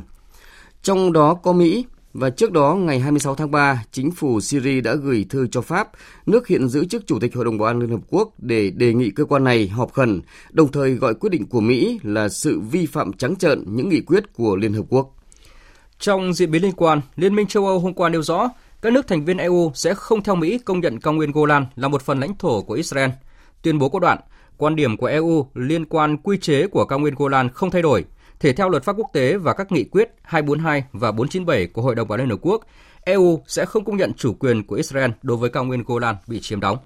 Trong 0.82 1.14
đó 1.14 1.34
có 1.34 1.54
Mỹ, 1.54 1.86
và 2.14 2.30
trước 2.30 2.52
đó, 2.52 2.76
ngày 2.76 3.00
26 3.00 3.36
tháng 3.36 3.52
3, 3.52 3.84
chính 3.92 4.12
phủ 4.12 4.42
Syria 4.42 4.82
đã 4.82 4.96
gửi 4.96 5.26
thư 5.30 5.48
cho 5.48 5.62
Pháp, 5.62 5.92
nước 6.26 6.48
hiện 6.48 6.68
giữ 6.68 6.86
chức 6.86 7.08
Chủ 7.08 7.20
tịch 7.20 7.36
Hội 7.36 7.46
đồng 7.46 7.58
Bảo 7.58 7.68
an 7.68 7.80
Liên 7.80 7.90
Hợp 7.90 8.02
Quốc 8.10 8.34
để 8.38 8.70
đề 8.70 8.94
nghị 8.94 9.10
cơ 9.10 9.26
quan 9.26 9.44
này 9.44 9.68
họp 9.68 9.94
khẩn, 9.94 10.22
đồng 10.52 10.72
thời 10.72 10.94
gọi 10.94 11.14
quyết 11.14 11.30
định 11.30 11.46
của 11.48 11.62
Mỹ 11.62 12.00
là 12.04 12.30
sự 12.30 12.60
vi 12.60 12.86
phạm 12.86 13.14
trắng 13.14 13.36
trợn 13.36 13.64
những 13.68 13.90
nghị 13.90 14.02
quyết 14.02 14.34
của 14.34 14.56
Liên 14.56 14.74
Hợp 14.74 14.86
Quốc. 14.90 15.16
Trong 16.00 16.34
diễn 16.34 16.52
biến 16.52 16.62
liên 16.62 16.72
quan, 16.72 17.02
Liên 17.16 17.36
minh 17.36 17.48
châu 17.48 17.66
Âu 17.66 17.80
hôm 17.80 17.94
qua 17.94 18.10
nêu 18.10 18.22
rõ 18.22 18.50
các 18.86 18.94
nước 18.94 19.08
thành 19.08 19.26
viên 19.26 19.38
EU 19.38 19.72
sẽ 19.76 19.94
không 19.94 20.24
theo 20.24 20.36
Mỹ 20.36 20.58
công 20.58 20.80
nhận 20.80 21.00
cao 21.00 21.14
nguyên 21.14 21.32
Golan 21.32 21.66
là 21.76 21.88
một 21.88 22.02
phần 22.02 22.20
lãnh 22.20 22.38
thổ 22.38 22.62
của 22.62 22.74
Israel. 22.74 23.10
Tuyên 23.62 23.80
bố 23.80 23.90
có 23.90 24.00
đoạn, 24.00 24.20
quan 24.58 24.76
điểm 24.76 24.98
của 24.98 25.06
EU 25.06 25.48
liên 25.54 25.86
quan 25.86 26.18
quy 26.18 26.38
chế 26.38 26.68
của 26.68 26.86
cao 26.86 27.00
nguyên 27.00 27.16
Golan 27.16 27.50
không 27.50 27.72
thay 27.72 27.82
đổi. 27.82 28.06
Thể 28.40 28.54
theo 28.54 28.70
luật 28.70 28.84
pháp 28.84 28.96
quốc 28.98 29.10
tế 29.14 29.38
và 29.38 29.54
các 29.54 29.72
nghị 29.72 29.84
quyết 29.84 30.10
242 30.24 30.84
và 30.92 31.12
497 31.12 31.68
của 31.68 31.82
Hội 31.82 31.96
đồng 31.96 32.08
Bảo 32.08 32.16
an 32.16 32.20
Liên 32.20 32.30
Hợp 32.30 32.40
Quốc, 32.42 32.66
EU 33.06 33.44
sẽ 33.48 33.66
không 33.66 33.86
công 33.86 33.98
nhận 33.98 34.14
chủ 34.14 34.34
quyền 34.34 34.68
của 34.68 34.76
Israel 34.76 35.12
đối 35.22 35.38
với 35.38 35.50
cao 35.50 35.64
nguyên 35.64 35.84
Golan 35.86 36.16
bị 36.28 36.40
chiếm 36.40 36.60
đóng. 36.60 36.78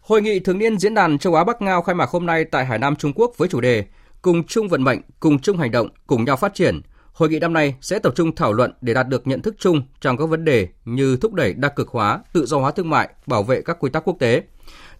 Hội 0.00 0.22
nghị 0.22 0.40
thường 0.40 0.58
niên 0.58 0.78
diễn 0.78 0.94
đàn 0.94 1.18
châu 1.18 1.34
Á 1.34 1.44
Bắc 1.44 1.62
Ngao 1.62 1.82
khai 1.82 1.94
mạc 1.94 2.10
hôm 2.10 2.26
nay 2.26 2.44
tại 2.44 2.64
Hải 2.64 2.78
Nam, 2.78 2.96
Trung 2.96 3.12
Quốc 3.14 3.32
với 3.36 3.48
chủ 3.48 3.60
đề 3.60 3.84
Cùng 4.22 4.44
chung 4.44 4.68
vận 4.68 4.84
mệnh, 4.84 5.00
cùng 5.20 5.38
chung 5.38 5.58
hành 5.58 5.70
động, 5.70 5.88
cùng 6.06 6.24
nhau 6.24 6.36
phát 6.36 6.54
triển– 6.54 6.80
Hội 7.14 7.28
nghị 7.28 7.38
năm 7.38 7.52
nay 7.52 7.74
sẽ 7.80 7.98
tập 7.98 8.12
trung 8.16 8.34
thảo 8.34 8.52
luận 8.52 8.72
để 8.80 8.94
đạt 8.94 9.08
được 9.08 9.26
nhận 9.26 9.42
thức 9.42 9.54
chung 9.58 9.82
trong 10.00 10.16
các 10.16 10.26
vấn 10.26 10.44
đề 10.44 10.68
như 10.84 11.16
thúc 11.16 11.34
đẩy 11.34 11.52
đa 11.52 11.68
cực 11.68 11.88
hóa, 11.88 12.20
tự 12.32 12.46
do 12.46 12.58
hóa 12.58 12.70
thương 12.70 12.90
mại, 12.90 13.08
bảo 13.26 13.42
vệ 13.42 13.62
các 13.62 13.76
quy 13.80 13.90
tắc 13.90 14.04
quốc 14.04 14.16
tế. 14.18 14.42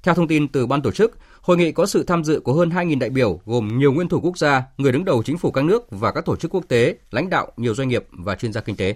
Theo 0.02 0.14
thông 0.14 0.28
tin 0.28 0.48
từ 0.48 0.66
ban 0.66 0.82
tổ 0.82 0.90
chức, 0.90 1.18
hội 1.40 1.56
nghị 1.56 1.72
có 1.72 1.86
sự 1.86 2.02
tham 2.02 2.24
dự 2.24 2.40
của 2.40 2.52
hơn 2.52 2.68
2.000 2.68 2.98
đại 2.98 3.10
biểu 3.10 3.40
gồm 3.46 3.78
nhiều 3.78 3.92
nguyên 3.92 4.08
thủ 4.08 4.20
quốc 4.20 4.38
gia, 4.38 4.62
người 4.78 4.92
đứng 4.92 5.04
đầu 5.04 5.22
chính 5.22 5.38
phủ 5.38 5.50
các 5.50 5.64
nước 5.64 5.86
và 5.90 6.12
các 6.12 6.24
tổ 6.24 6.36
chức 6.36 6.54
quốc 6.54 6.64
tế, 6.68 6.96
lãnh 7.10 7.30
đạo 7.30 7.52
nhiều 7.56 7.74
doanh 7.74 7.88
nghiệp 7.88 8.04
và 8.10 8.34
chuyên 8.34 8.52
gia 8.52 8.60
kinh 8.60 8.76
tế. 8.76 8.94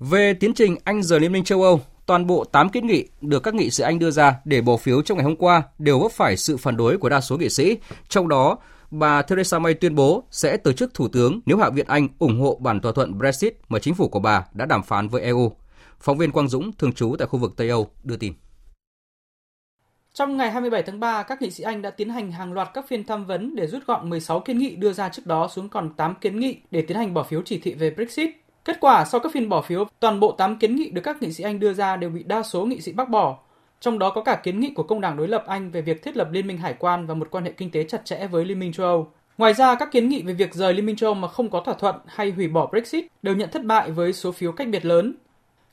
Về 0.00 0.34
tiến 0.34 0.54
trình 0.54 0.76
Anh 0.84 1.02
rời 1.02 1.20
Liên 1.20 1.32
minh 1.32 1.44
châu 1.44 1.62
Âu, 1.62 1.80
toàn 2.06 2.26
bộ 2.26 2.44
8 2.44 2.68
kiến 2.68 2.86
nghị 2.86 3.08
được 3.20 3.42
các 3.42 3.54
nghị 3.54 3.70
sĩ 3.70 3.84
Anh 3.84 3.98
đưa 3.98 4.10
ra 4.10 4.36
để 4.44 4.60
bỏ 4.60 4.76
phiếu 4.76 5.02
trong 5.02 5.18
ngày 5.18 5.24
hôm 5.24 5.36
qua 5.36 5.62
đều 5.78 5.98
vấp 5.98 6.12
phải 6.12 6.36
sự 6.36 6.56
phản 6.56 6.76
đối 6.76 6.98
của 6.98 7.08
đa 7.08 7.20
số 7.20 7.36
nghị 7.36 7.48
sĩ, 7.48 7.78
trong 8.08 8.28
đó 8.28 8.58
bà 8.90 9.22
Theresa 9.22 9.58
May 9.58 9.74
tuyên 9.74 9.94
bố 9.94 10.24
sẽ 10.30 10.56
từ 10.56 10.72
chức 10.72 10.94
thủ 10.94 11.08
tướng 11.08 11.40
nếu 11.46 11.58
Hạ 11.58 11.70
viện 11.70 11.86
Anh 11.88 12.08
ủng 12.18 12.40
hộ 12.40 12.58
bản 12.60 12.80
thỏa 12.80 12.92
thuận 12.92 13.18
Brexit 13.18 13.54
mà 13.68 13.78
chính 13.78 13.94
phủ 13.94 14.08
của 14.08 14.20
bà 14.20 14.44
đã 14.52 14.66
đàm 14.66 14.82
phán 14.82 15.08
với 15.08 15.22
EU. 15.22 15.52
Phóng 16.00 16.18
viên 16.18 16.32
Quang 16.32 16.48
Dũng, 16.48 16.72
thường 16.72 16.92
trú 16.92 17.16
tại 17.18 17.28
khu 17.28 17.38
vực 17.38 17.52
Tây 17.56 17.68
Âu, 17.68 17.90
đưa 18.04 18.16
tin. 18.16 18.32
Trong 20.12 20.36
ngày 20.36 20.50
27 20.50 20.82
tháng 20.82 21.00
3, 21.00 21.22
các 21.22 21.42
nghị 21.42 21.50
sĩ 21.50 21.64
Anh 21.64 21.82
đã 21.82 21.90
tiến 21.90 22.10
hành 22.10 22.32
hàng 22.32 22.52
loạt 22.52 22.68
các 22.74 22.88
phiên 22.88 23.04
tham 23.04 23.24
vấn 23.24 23.56
để 23.56 23.66
rút 23.66 23.86
gọn 23.86 24.10
16 24.10 24.40
kiến 24.40 24.58
nghị 24.58 24.76
đưa 24.76 24.92
ra 24.92 25.08
trước 25.08 25.26
đó 25.26 25.48
xuống 25.48 25.68
còn 25.68 25.94
8 25.94 26.14
kiến 26.20 26.40
nghị 26.40 26.56
để 26.70 26.82
tiến 26.82 26.96
hành 26.96 27.14
bỏ 27.14 27.22
phiếu 27.22 27.42
chỉ 27.44 27.58
thị 27.58 27.74
về 27.74 27.90
Brexit. 27.90 28.30
Kết 28.64 28.76
quả 28.80 29.04
sau 29.04 29.20
các 29.20 29.32
phiên 29.32 29.48
bỏ 29.48 29.62
phiếu, 29.62 29.84
toàn 30.00 30.20
bộ 30.20 30.32
8 30.32 30.58
kiến 30.58 30.76
nghị 30.76 30.90
được 30.90 31.00
các 31.04 31.22
nghị 31.22 31.32
sĩ 31.32 31.44
Anh 31.44 31.60
đưa 31.60 31.72
ra 31.72 31.96
đều 31.96 32.10
bị 32.10 32.22
đa 32.22 32.42
số 32.42 32.64
nghị 32.64 32.80
sĩ 32.80 32.92
bác 32.92 33.08
bỏ, 33.08 33.38
trong 33.80 33.98
đó 33.98 34.10
có 34.10 34.22
cả 34.22 34.40
kiến 34.42 34.60
nghị 34.60 34.70
của 34.70 34.82
công 34.82 35.00
đảng 35.00 35.16
đối 35.16 35.28
lập 35.28 35.44
Anh 35.46 35.70
về 35.70 35.82
việc 35.82 36.02
thiết 36.02 36.16
lập 36.16 36.28
liên 36.32 36.46
minh 36.46 36.58
hải 36.58 36.74
quan 36.78 37.06
và 37.06 37.14
một 37.14 37.28
quan 37.30 37.44
hệ 37.44 37.52
kinh 37.52 37.70
tế 37.70 37.84
chặt 37.84 38.04
chẽ 38.04 38.26
với 38.26 38.44
Liên 38.44 38.58
minh 38.58 38.72
châu 38.72 38.86
Âu. 38.86 39.12
Ngoài 39.38 39.54
ra, 39.54 39.74
các 39.74 39.92
kiến 39.92 40.08
nghị 40.08 40.22
về 40.22 40.32
việc 40.32 40.54
rời 40.54 40.74
Liên 40.74 40.86
minh 40.86 40.96
châu 40.96 41.08
Âu 41.08 41.14
mà 41.14 41.28
không 41.28 41.50
có 41.50 41.60
thỏa 41.60 41.74
thuận 41.74 41.96
hay 42.06 42.30
hủy 42.30 42.48
bỏ 42.48 42.66
Brexit 42.66 43.06
đều 43.22 43.36
nhận 43.36 43.50
thất 43.50 43.64
bại 43.64 43.90
với 43.90 44.12
số 44.12 44.32
phiếu 44.32 44.52
cách 44.52 44.68
biệt 44.68 44.84
lớn. 44.84 45.14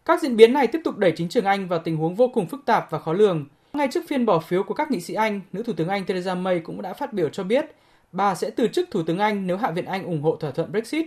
Các 0.05 0.21
diễn 0.21 0.35
biến 0.35 0.53
này 0.53 0.67
tiếp 0.67 0.81
tục 0.83 0.97
đẩy 0.97 1.11
chính 1.11 1.29
trường 1.29 1.45
Anh 1.45 1.67
vào 1.67 1.79
tình 1.79 1.97
huống 1.97 2.15
vô 2.15 2.27
cùng 2.27 2.47
phức 2.47 2.65
tạp 2.65 2.91
và 2.91 2.99
khó 2.99 3.13
lường. 3.13 3.45
Ngay 3.73 3.87
trước 3.91 4.03
phiên 4.07 4.25
bỏ 4.25 4.39
phiếu 4.39 4.63
của 4.63 4.73
các 4.73 4.91
nghị 4.91 4.99
sĩ 4.99 5.13
Anh, 5.13 5.41
nữ 5.53 5.63
thủ 5.63 5.73
tướng 5.73 5.87
Anh 5.87 6.05
Theresa 6.05 6.35
May 6.35 6.59
cũng 6.59 6.81
đã 6.81 6.93
phát 6.93 7.13
biểu 7.13 7.29
cho 7.29 7.43
biết 7.43 7.65
bà 8.11 8.35
sẽ 8.35 8.49
từ 8.49 8.67
chức 8.67 8.91
thủ 8.91 9.03
tướng 9.03 9.17
Anh 9.17 9.47
nếu 9.47 9.57
Hạ 9.57 9.71
viện 9.71 9.85
Anh 9.85 10.03
ủng 10.03 10.21
hộ 10.21 10.35
thỏa 10.35 10.51
thuận 10.51 10.71
Brexit. 10.71 11.05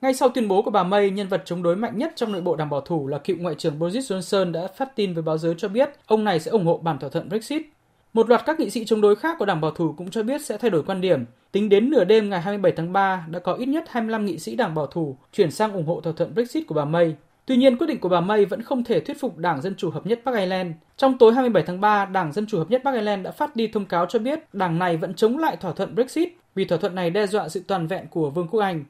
Ngay 0.00 0.14
sau 0.14 0.28
tuyên 0.28 0.48
bố 0.48 0.62
của 0.62 0.70
bà 0.70 0.82
May, 0.82 1.10
nhân 1.10 1.28
vật 1.28 1.42
chống 1.44 1.62
đối 1.62 1.76
mạnh 1.76 1.98
nhất 1.98 2.12
trong 2.16 2.32
nội 2.32 2.40
bộ 2.40 2.56
đảng 2.56 2.70
bảo 2.70 2.80
thủ 2.80 3.06
là 3.06 3.18
cựu 3.18 3.36
ngoại 3.36 3.54
trưởng 3.54 3.78
Boris 3.78 4.12
Johnson 4.12 4.52
đã 4.52 4.66
phát 4.76 4.96
tin 4.96 5.14
với 5.14 5.22
báo 5.22 5.38
giới 5.38 5.54
cho 5.58 5.68
biết 5.68 5.90
ông 6.06 6.24
này 6.24 6.40
sẽ 6.40 6.50
ủng 6.50 6.66
hộ 6.66 6.78
bản 6.78 6.98
thỏa 6.98 7.10
thuận 7.10 7.28
Brexit. 7.28 7.62
Một 8.12 8.28
loạt 8.28 8.42
các 8.46 8.60
nghị 8.60 8.70
sĩ 8.70 8.84
chống 8.84 9.00
đối 9.00 9.16
khác 9.16 9.36
của 9.38 9.44
đảng 9.44 9.60
bảo 9.60 9.70
thủ 9.70 9.94
cũng 9.96 10.10
cho 10.10 10.22
biết 10.22 10.44
sẽ 10.44 10.58
thay 10.58 10.70
đổi 10.70 10.82
quan 10.82 11.00
điểm. 11.00 11.24
Tính 11.52 11.68
đến 11.68 11.90
nửa 11.90 12.04
đêm 12.04 12.30
ngày 12.30 12.40
27 12.40 12.72
tháng 12.76 12.92
3, 12.92 13.26
đã 13.30 13.38
có 13.38 13.52
ít 13.52 13.66
nhất 13.66 13.84
25 13.88 14.24
nghị 14.24 14.38
sĩ 14.38 14.56
đảng 14.56 14.74
bảo 14.74 14.86
thủ 14.86 15.16
chuyển 15.32 15.50
sang 15.50 15.72
ủng 15.72 15.86
hộ 15.86 16.00
thỏa 16.00 16.12
thuận 16.12 16.34
Brexit 16.34 16.66
của 16.66 16.74
bà 16.74 16.84
May. 16.84 17.14
Tuy 17.46 17.56
nhiên, 17.56 17.76
quyết 17.76 17.86
định 17.86 18.00
của 18.00 18.08
bà 18.08 18.20
May 18.20 18.44
vẫn 18.44 18.62
không 18.62 18.84
thể 18.84 19.00
thuyết 19.00 19.20
phục 19.20 19.38
Đảng 19.38 19.62
Dân 19.62 19.74
Chủ 19.76 19.90
Hợp 19.90 20.06
nhất 20.06 20.20
Bắc 20.24 20.34
Ireland. 20.34 20.72
Trong 20.96 21.18
tối 21.18 21.34
27 21.34 21.62
tháng 21.66 21.80
3, 21.80 22.04
Đảng 22.04 22.32
Dân 22.32 22.46
Chủ 22.46 22.58
Hợp 22.58 22.70
nhất 22.70 22.84
Bắc 22.84 22.94
Ireland 22.94 23.24
đã 23.24 23.30
phát 23.30 23.56
đi 23.56 23.68
thông 23.68 23.86
cáo 23.86 24.06
cho 24.06 24.18
biết 24.18 24.54
đảng 24.54 24.78
này 24.78 24.96
vẫn 24.96 25.14
chống 25.14 25.38
lại 25.38 25.56
thỏa 25.56 25.72
thuận 25.72 25.94
Brexit 25.94 26.28
vì 26.54 26.64
thỏa 26.64 26.78
thuận 26.78 26.94
này 26.94 27.10
đe 27.10 27.26
dọa 27.26 27.48
sự 27.48 27.62
toàn 27.66 27.86
vẹn 27.86 28.06
của 28.10 28.30
Vương 28.30 28.48
quốc 28.48 28.60
Anh. 28.60 28.84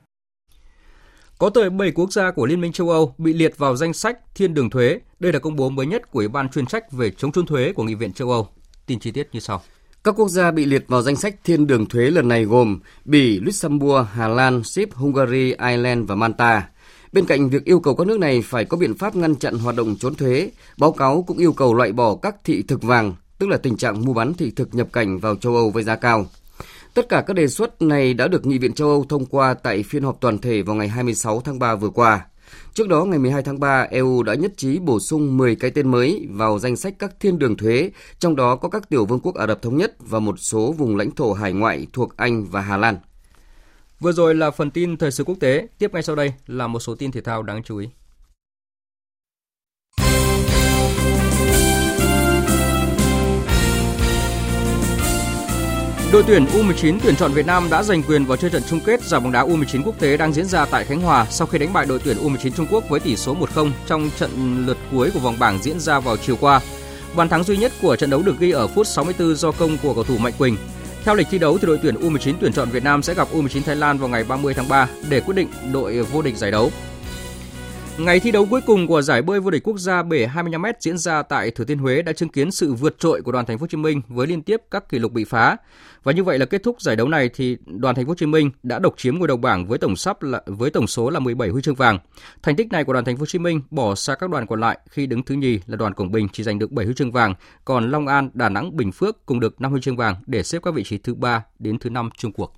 Có 1.39 1.51
tới 1.51 1.71
7 1.71 1.91
quốc 1.91 2.13
gia 2.13 2.31
của 2.31 2.47
Liên 2.47 2.61
minh 2.61 2.73
châu 2.73 2.91
Âu 2.91 3.15
bị 3.19 3.33
liệt 3.33 3.59
vào 3.59 3.77
danh 3.77 3.93
sách 3.93 4.19
thiên 4.35 4.55
đường 4.55 4.71
thuế. 4.71 5.01
Đây 5.21 5.33
là 5.33 5.39
công 5.39 5.57
bố 5.57 5.69
mới 5.69 5.87
nhất 5.87 6.11
của 6.11 6.19
Ủy 6.19 6.29
ban 6.29 6.49
chuyên 6.49 6.67
trách 6.67 6.93
về 6.93 7.11
chống 7.11 7.33
trốn 7.33 7.47
thuế 7.47 7.73
của 7.73 7.83
Nghị 7.83 7.95
viện 7.95 8.13
châu 8.13 8.31
Âu. 8.31 8.49
Tin 8.87 8.99
chi 9.01 9.11
tiết 9.11 9.29
như 9.33 9.41
sau. 9.41 9.63
Các 10.05 10.15
quốc 10.17 10.29
gia 10.29 10.51
bị 10.51 10.65
liệt 10.65 10.85
vào 10.89 11.03
danh 11.03 11.17
sách 11.17 11.35
thiên 11.45 11.67
đường 11.67 11.87
thuế 11.87 12.11
lần 12.11 12.29
này 12.29 12.45
gồm 12.45 12.79
Bỉ, 13.05 13.41
Luxembourg, 13.41 14.07
Hà 14.13 14.29
Lan, 14.29 14.65
Ship, 14.65 14.95
Hungary, 14.95 15.53
Ireland 15.53 16.09
và 16.09 16.15
Malta. 16.15 16.69
Bên 17.13 17.27
cạnh 17.27 17.49
việc 17.49 17.65
yêu 17.65 17.81
cầu 17.81 17.95
các 17.95 18.07
nước 18.07 18.19
này 18.19 18.43
phải 18.45 18.65
có 18.65 18.77
biện 18.77 18.95
pháp 18.95 19.17
ngăn 19.17 19.35
chặn 19.35 19.59
hoạt 19.59 19.77
động 19.77 19.97
trốn 19.97 20.15
thuế, 20.15 20.51
báo 20.79 20.93
cáo 20.93 21.25
cũng 21.27 21.39
yêu 21.39 21.53
cầu 21.53 21.75
loại 21.75 21.93
bỏ 21.93 22.15
các 22.15 22.37
thị 22.45 22.63
thực 22.63 22.83
vàng, 22.83 23.15
tức 23.39 23.49
là 23.49 23.57
tình 23.57 23.77
trạng 23.77 24.05
mua 24.05 24.13
bán 24.13 24.35
thị 24.35 24.51
thực 24.57 24.75
nhập 24.75 24.89
cảnh 24.93 25.19
vào 25.19 25.37
châu 25.37 25.55
Âu 25.55 25.71
với 25.71 25.83
giá 25.83 25.97
cao. 25.97 26.27
Tất 26.99 27.09
cả 27.09 27.25
các 27.27 27.35
đề 27.35 27.49
xuất 27.49 27.83
này 27.83 28.15
đã 28.15 28.29
được 28.29 28.47
Nghị 28.47 28.59
viện 28.59 28.73
châu 28.73 28.89
Âu 28.89 29.05
thông 29.09 29.27
qua 29.27 29.55
tại 29.55 29.83
phiên 29.83 30.03
họp 30.03 30.21
toàn 30.21 30.39
thể 30.39 30.63
vào 30.63 30.77
ngày 30.77 30.89
26 30.89 31.41
tháng 31.41 31.59
3 31.59 31.75
vừa 31.75 31.89
qua. 31.89 32.27
Trước 32.75 32.89
đó, 32.89 33.05
ngày 33.05 33.19
12 33.19 33.43
tháng 33.43 33.61
3, 33.61 33.87
EU 33.91 34.23
đã 34.23 34.35
nhất 34.35 34.53
trí 34.57 34.79
bổ 34.79 35.01
sung 35.01 35.37
10 35.37 35.57
cái 35.57 35.71
tên 35.71 35.91
mới 35.91 36.27
vào 36.31 36.59
danh 36.59 36.77
sách 36.77 36.95
các 36.99 37.21
thiên 37.21 37.39
đường 37.39 37.57
thuế, 37.57 37.91
trong 38.19 38.37
đó 38.37 38.57
có 38.57 38.69
các 38.69 38.89
tiểu 38.89 39.05
vương 39.05 39.21
quốc 39.21 39.35
Ả 39.35 39.47
Rập 39.47 39.63
Thống 39.63 39.77
Nhất 39.77 39.95
và 39.99 40.19
một 40.19 40.35
số 40.39 40.73
vùng 40.73 40.97
lãnh 40.97 41.11
thổ 41.11 41.33
hải 41.33 41.53
ngoại 41.53 41.87
thuộc 41.93 42.17
Anh 42.17 42.45
và 42.45 42.61
Hà 42.61 42.77
Lan. 42.77 42.97
Vừa 44.01 44.13
rồi 44.13 44.35
là 44.35 44.51
phần 44.51 44.71
tin 44.71 44.97
thời 44.97 45.11
sự 45.11 45.25
quốc 45.25 45.37
tế, 45.41 45.69
tiếp 45.79 45.95
ngay 45.95 46.03
sau 46.03 46.17
đây 46.17 46.33
là 46.47 46.67
một 46.67 46.81
số 46.81 46.95
tin 46.95 47.13
thể 47.13 47.21
thao 47.21 47.43
đáng 47.43 47.63
chú 47.63 47.79
ý. 47.79 47.89
Đội 56.13 56.23
tuyển 56.27 56.45
U19 56.45 56.99
tuyển 57.03 57.17
chọn 57.17 57.33
Việt 57.33 57.47
Nam 57.47 57.69
đã 57.71 57.83
giành 57.83 58.03
quyền 58.03 58.25
vào 58.25 58.37
chơi 58.37 58.51
trận 58.51 58.63
chung 58.71 58.81
kết 58.81 59.03
giải 59.03 59.21
bóng 59.21 59.33
đá 59.33 59.45
U19 59.45 59.83
quốc 59.85 59.99
tế 59.99 60.17
đang 60.17 60.33
diễn 60.33 60.47
ra 60.47 60.65
tại 60.65 60.85
Khánh 60.85 61.01
Hòa 61.01 61.27
sau 61.31 61.47
khi 61.47 61.59
đánh 61.59 61.73
bại 61.73 61.87
đội 61.87 61.99
tuyển 62.05 62.17
U19 62.17 62.51
Trung 62.51 62.67
Quốc 62.71 62.89
với 62.89 63.01
tỷ 63.01 63.17
số 63.17 63.37
1-0 63.55 63.71
trong 63.87 64.11
trận 64.19 64.67
lượt 64.67 64.77
cuối 64.93 65.11
của 65.15 65.21
vòng 65.21 65.37
bảng 65.39 65.59
diễn 65.63 65.81
ra 65.81 66.01
vào 66.01 66.17
chiều 66.17 66.37
qua. 66.41 66.61
Bàn 67.17 67.29
thắng 67.29 67.45
duy 67.45 67.57
nhất 67.57 67.73
của 67.83 67.97
trận 67.97 68.11
đấu 68.11 68.23
được 68.23 68.39
ghi 68.39 68.51
ở 68.51 68.67
phút 68.67 68.87
64 68.87 69.37
do 69.37 69.53
công 69.53 69.79
của 69.83 69.95
cầu 69.95 70.05
thủ 70.05 70.19
Mạnh 70.19 70.33
Quỳnh. 70.39 70.57
Theo 71.05 71.15
lịch 71.15 71.27
thi 71.31 71.39
đấu 71.39 71.59
thì 71.59 71.67
đội 71.67 71.79
tuyển 71.83 71.95
U19 71.95 72.35
tuyển 72.41 72.53
chọn 72.53 72.71
Việt 72.71 72.85
Nam 72.85 73.03
sẽ 73.03 73.15
gặp 73.15 73.29
U19 73.33 73.63
Thái 73.67 73.77
Lan 73.77 73.99
vào 73.99 74.09
ngày 74.09 74.25
30 74.25 74.55
tháng 74.55 74.69
3 74.69 74.89
để 75.09 75.21
quyết 75.21 75.35
định 75.35 75.49
đội 75.73 76.03
vô 76.03 76.23
địch 76.23 76.37
giải 76.37 76.51
đấu. 76.51 76.71
Ngày 77.99 78.21
thi 78.21 78.31
đấu 78.31 78.47
cuối 78.51 78.61
cùng 78.61 78.87
của 78.87 79.03
giải 79.03 79.23
bơi 79.23 79.41
vô 79.41 79.51
địch 79.51 79.63
quốc 79.63 79.79
gia 79.79 80.03
bể 80.03 80.27
25m 80.27 80.73
diễn 80.81 80.99
ra 80.99 81.23
tại 81.23 81.51
Thừa 81.51 81.65
Thiên 81.65 81.79
Huế 81.79 82.03
đã 82.03 82.13
chứng 82.13 82.29
kiến 82.29 82.51
sự 82.51 82.75
vượt 82.75 82.99
trội 82.99 83.23
của 83.23 83.33
đoàn 83.33 83.47
Thành 83.47 83.59
phố 83.59 83.63
Hồ 83.63 83.67
Chí 83.67 83.77
Minh 83.77 84.03
với 84.09 84.27
liên 84.27 84.43
tiếp 84.43 84.63
các 84.71 84.89
kỷ 84.89 84.99
lục 84.99 85.13
bị 85.13 85.25
phá. 85.25 85.57
Và 86.03 86.13
như 86.13 86.25
vậy 86.25 86.39
là 86.39 86.47
kết 86.47 86.63
thúc 86.63 86.81
giải 86.81 86.97
đấu 86.97 87.09
này 87.09 87.31
thì 87.35 87.57
đoàn 87.67 87.95
Thành 87.95 88.05
phố 88.05 88.11
Hồ 88.11 88.15
Chí 88.15 88.27
Minh 88.27 88.51
đã 88.63 88.79
độc 88.79 88.95
chiếm 88.97 89.19
ngôi 89.19 89.29
đầu 89.29 89.37
bảng 89.37 89.67
với 89.67 89.79
tổng 89.79 89.97
sắp 89.97 90.23
là 90.23 90.43
với 90.47 90.71
tổng 90.71 90.87
số 90.87 91.11
là 91.11 91.21
17 91.21 91.49
huy 91.49 91.63
chương 91.63 91.75
vàng. 91.75 91.99
Thành 92.43 92.57
tích 92.57 92.73
này 92.73 92.85
của 92.85 92.93
đoàn 92.93 93.05
Thành 93.05 93.17
phố 93.17 93.21
Hồ 93.21 93.27
Chí 93.27 93.39
Minh 93.39 93.61
bỏ 93.71 93.95
xa 93.95 94.15
các 94.15 94.31
đoàn 94.31 94.47
còn 94.47 94.61
lại 94.61 94.79
khi 94.91 95.07
đứng 95.07 95.23
thứ 95.23 95.35
nhì 95.35 95.61
là 95.67 95.77
đoàn 95.77 95.95
Quảng 95.95 96.13
Bình 96.13 96.29
chỉ 96.33 96.43
giành 96.43 96.59
được 96.59 96.73
7 96.73 96.87
huy 96.87 96.95
chương 96.95 97.13
vàng, 97.13 97.35
còn 97.65 97.91
Long 97.91 98.07
An, 98.07 98.31
Đà 98.35 98.49
Nẵng, 98.49 98.77
Bình 98.77 98.93
Phước 98.93 99.27
cùng 99.27 99.41
được 99.41 99.61
5 99.61 99.71
huy 99.71 99.81
chương 99.81 99.97
vàng 99.97 100.15
để 100.27 100.43
xếp 100.43 100.59
các 100.63 100.75
vị 100.75 100.85
trí 100.85 100.99
thứ 100.99 101.15
3 101.15 101.45
đến 101.59 101.79
thứ 101.79 101.91
5 101.91 102.11
chung 102.17 102.33
cuộc. 102.33 102.55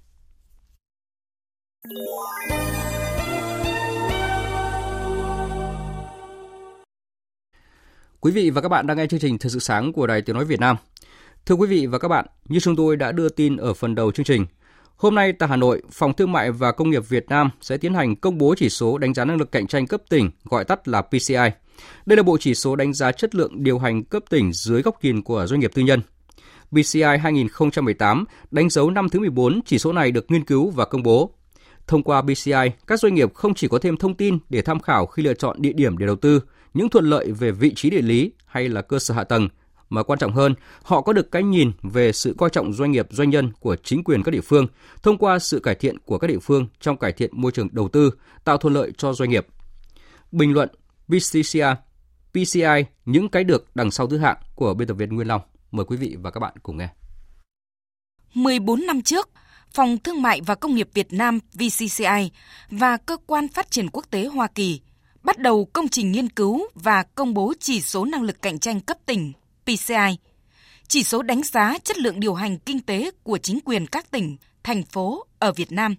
Quý 8.23 8.33
vị 8.33 8.51
và 8.51 8.61
các 8.61 8.69
bạn 8.69 8.87
đang 8.87 8.97
nghe 8.97 9.07
chương 9.07 9.21
trình 9.21 9.39
Thời 9.39 9.51
sự 9.51 9.59
sáng 9.59 9.93
của 9.93 10.07
Đài 10.07 10.23
Tiếng 10.23 10.37
Nói 10.37 10.45
Việt 10.45 10.61
Nam. 10.61 10.77
Thưa 11.47 11.55
quý 11.55 11.67
vị 11.67 11.87
và 11.87 11.99
các 11.99 12.09
bạn, 12.09 12.27
như 12.49 12.61
chúng 12.61 12.77
tôi 12.77 12.97
đã 12.97 13.13
đưa 13.13 13.29
tin 13.29 13.57
ở 13.57 13.75
phần 13.75 13.95
đầu 13.95 14.13
chương 14.13 14.25
trình, 14.25 14.47
hôm 14.97 15.15
nay 15.15 15.33
tại 15.33 15.49
Hà 15.49 15.57
Nội, 15.57 15.83
Phòng 15.93 16.13
Thương 16.15 16.33
mại 16.33 16.53
và 16.53 16.73
Công 16.73 16.91
nghiệp 16.91 17.09
Việt 17.09 17.29
Nam 17.29 17.51
sẽ 17.61 17.77
tiến 17.77 17.95
hành 17.95 18.17
công 18.17 18.39
bố 18.39 18.55
chỉ 18.57 18.69
số 18.69 18.99
đánh 18.99 19.15
giá 19.15 19.25
năng 19.25 19.37
lực 19.37 19.53
cạnh 19.53 19.67
tranh 19.67 19.87
cấp 19.87 20.03
tỉnh, 20.09 20.31
gọi 20.45 20.65
tắt 20.65 20.89
là 20.89 21.03
PCI. 21.03 21.51
Đây 22.07 22.17
là 22.17 22.23
bộ 22.23 22.37
chỉ 22.41 22.55
số 22.55 22.77
đánh 22.77 22.93
giá 22.93 23.13
chất 23.13 23.35
lượng 23.35 23.63
điều 23.63 23.79
hành 23.79 24.05
cấp 24.05 24.23
tỉnh 24.31 24.53
dưới 24.53 24.83
góc 24.83 25.05
nhìn 25.05 25.23
của 25.23 25.47
doanh 25.47 25.61
nghiệp 25.61 25.71
tư 25.75 25.83
nhân. 25.83 26.01
PCI 26.71 27.19
2018 27.23 28.25
đánh 28.51 28.71
dấu 28.71 28.91
năm 28.91 29.09
thứ 29.09 29.21
14 29.21 29.61
chỉ 29.67 29.79
số 29.79 29.93
này 29.93 30.11
được 30.11 30.31
nghiên 30.31 30.45
cứu 30.45 30.71
và 30.71 30.85
công 30.85 31.03
bố. 31.03 31.35
Thông 31.87 32.03
qua 32.03 32.23
PCI, 32.23 32.71
các 32.87 33.01
doanh 33.01 33.15
nghiệp 33.15 33.35
không 33.35 33.55
chỉ 33.55 33.69
có 33.69 33.79
thêm 33.79 33.97
thông 33.97 34.15
tin 34.15 34.39
để 34.49 34.63
tham 34.63 34.81
khảo 34.81 35.07
khi 35.07 35.23
lựa 35.23 35.35
chọn 35.35 35.63
địa 35.63 35.73
điểm 35.73 35.99
để 35.99 36.07
đầu 36.07 36.17
tư, 36.17 36.41
những 36.75 36.89
thuận 36.89 37.05
lợi 37.05 37.33
về 37.33 37.51
vị 37.51 37.73
trí 37.75 37.91
địa 37.91 38.03
lý 38.03 38.33
hay 38.47 38.69
là 38.69 38.83
cơ 38.83 38.99
sở 38.99 39.15
hạ 39.15 39.25
tầng, 39.25 39.49
mà 39.91 40.03
quan 40.03 40.19
trọng 40.19 40.33
hơn, 40.33 40.55
họ 40.83 41.01
có 41.01 41.13
được 41.13 41.31
cái 41.31 41.43
nhìn 41.43 41.73
về 41.83 42.13
sự 42.13 42.35
coi 42.39 42.51
trọng 42.51 42.73
doanh 42.73 42.93
nghiệp 42.93 43.07
doanh 43.11 43.31
nhân 43.31 43.53
của 43.61 43.77
chính 43.77 44.05
quyền 44.05 44.23
các 44.23 44.31
địa 44.31 44.41
phương 44.41 44.67
thông 45.03 45.19
qua 45.19 45.39
sự 45.39 45.61
cải 45.61 45.75
thiện 45.75 45.99
của 45.99 46.19
các 46.19 46.27
địa 46.27 46.39
phương 46.39 46.67
trong 46.81 46.97
cải 46.97 47.13
thiện 47.13 47.31
môi 47.33 47.53
trường 47.53 47.69
đầu 47.73 47.89
tư, 47.89 48.11
tạo 48.45 48.59
thuận 48.59 48.75
lợi 48.75 48.93
cho 48.99 49.13
doanh 49.13 49.31
nghiệp. 49.31 49.47
Bình 50.33 50.53
luận 50.53 50.69
VCCI 51.09 51.61
PCI 52.33 52.85
những 53.05 53.29
cái 53.29 53.45
được 53.45 53.67
đằng 53.75 53.91
sau 53.91 54.07
thứ 54.07 54.19
hạng 54.19 54.37
của 54.55 54.75
biên 54.75 54.89
tập 54.89 54.95
viên 54.95 55.15
Nguyên 55.15 55.29
Long. 55.29 55.41
Mời 55.71 55.87
quý 55.87 55.97
vị 55.97 56.17
và 56.19 56.31
các 56.31 56.41
bạn 56.41 56.55
cùng 56.63 56.77
nghe. 56.79 56.89
14 58.35 58.87
năm 58.87 59.03
trước, 59.03 59.31
Phòng 59.73 59.99
Thương 59.99 60.23
mại 60.23 60.41
và 60.41 60.55
Công 60.55 60.75
nghiệp 60.75 60.89
Việt 60.95 61.13
Nam 61.13 61.39
VCCI 61.55 62.31
và 62.71 62.97
Cơ 62.97 63.17
quan 63.27 63.49
Phát 63.49 63.71
triển 63.71 63.89
Quốc 63.93 64.05
tế 64.11 64.27
Hoa 64.27 64.47
Kỳ 64.55 64.81
bắt 65.23 65.39
đầu 65.39 65.65
công 65.65 65.89
trình 65.89 66.13
nghiên 66.13 66.29
cứu 66.29 66.69
và 66.75 67.03
công 67.03 67.35
bố 67.35 67.53
chỉ 67.61 67.81
số 67.81 68.05
năng 68.05 68.23
lực 68.23 68.43
cạnh 68.43 68.59
tranh 68.59 68.81
cấp 68.81 68.99
tỉnh 69.07 69.33
PCI, 69.65 70.17
chỉ 70.89 71.03
số 71.03 71.23
đánh 71.23 71.43
giá 71.43 71.79
chất 71.85 71.99
lượng 71.99 72.21
điều 72.21 72.35
hành 72.35 72.59
kinh 72.59 72.81
tế 72.81 73.11
của 73.23 73.39
chính 73.39 73.61
quyền 73.65 73.87
các 73.87 74.11
tỉnh, 74.11 74.37
thành 74.63 74.83
phố 74.83 75.27
ở 75.39 75.53
Việt 75.53 75.73
Nam. 75.73 75.95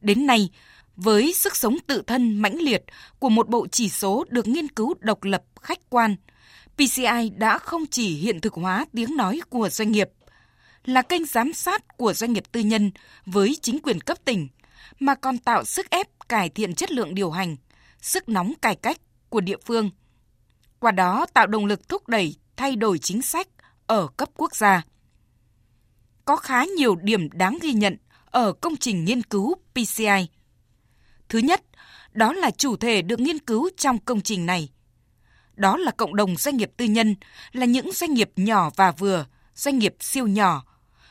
Đến 0.00 0.26
nay, 0.26 0.50
với 0.96 1.32
sức 1.32 1.56
sống 1.56 1.76
tự 1.86 2.02
thân 2.06 2.38
mãnh 2.38 2.56
liệt 2.56 2.84
của 3.18 3.28
một 3.28 3.48
bộ 3.48 3.66
chỉ 3.66 3.88
số 3.88 4.24
được 4.28 4.48
nghiên 4.48 4.68
cứu 4.68 4.94
độc 5.00 5.24
lập 5.24 5.42
khách 5.60 5.90
quan, 5.90 6.16
PCI 6.76 7.30
đã 7.36 7.58
không 7.58 7.86
chỉ 7.86 8.16
hiện 8.16 8.40
thực 8.40 8.54
hóa 8.54 8.86
tiếng 8.94 9.16
nói 9.16 9.40
của 9.50 9.68
doanh 9.68 9.92
nghiệp, 9.92 10.08
là 10.84 11.02
kênh 11.02 11.24
giám 11.24 11.52
sát 11.52 11.96
của 11.96 12.12
doanh 12.12 12.32
nghiệp 12.32 12.44
tư 12.52 12.60
nhân 12.60 12.90
với 13.26 13.56
chính 13.62 13.78
quyền 13.82 14.00
cấp 14.00 14.18
tỉnh, 14.24 14.48
mà 15.00 15.14
còn 15.14 15.38
tạo 15.38 15.64
sức 15.64 15.90
ép 15.90 16.06
cải 16.28 16.48
thiện 16.48 16.74
chất 16.74 16.92
lượng 16.92 17.14
điều 17.14 17.30
hành– 17.30 17.56
sức 18.00 18.28
nóng 18.28 18.52
cải 18.62 18.74
cách 18.74 19.00
của 19.28 19.40
địa 19.40 19.56
phương. 19.66 19.90
Qua 20.78 20.90
đó 20.90 21.26
tạo 21.34 21.46
động 21.46 21.66
lực 21.66 21.88
thúc 21.88 22.08
đẩy 22.08 22.36
thay 22.56 22.76
đổi 22.76 22.98
chính 22.98 23.22
sách 23.22 23.48
ở 23.86 24.08
cấp 24.16 24.28
quốc 24.36 24.56
gia. 24.56 24.82
Có 26.24 26.36
khá 26.36 26.64
nhiều 26.64 26.96
điểm 26.96 27.28
đáng 27.32 27.58
ghi 27.62 27.72
nhận 27.72 27.96
ở 28.30 28.52
công 28.52 28.76
trình 28.76 29.04
nghiên 29.04 29.22
cứu 29.22 29.54
PCI. 29.74 30.28
Thứ 31.28 31.38
nhất, 31.38 31.62
đó 32.12 32.32
là 32.32 32.50
chủ 32.50 32.76
thể 32.76 33.02
được 33.02 33.20
nghiên 33.20 33.38
cứu 33.38 33.70
trong 33.76 33.98
công 33.98 34.20
trình 34.20 34.46
này. 34.46 34.68
Đó 35.54 35.76
là 35.76 35.90
cộng 35.90 36.16
đồng 36.16 36.36
doanh 36.36 36.56
nghiệp 36.56 36.70
tư 36.76 36.84
nhân, 36.84 37.14
là 37.52 37.66
những 37.66 37.92
doanh 37.92 38.14
nghiệp 38.14 38.30
nhỏ 38.36 38.70
và 38.76 38.92
vừa, 38.92 39.26
doanh 39.54 39.78
nghiệp 39.78 39.96
siêu 40.00 40.26
nhỏ. 40.26 40.64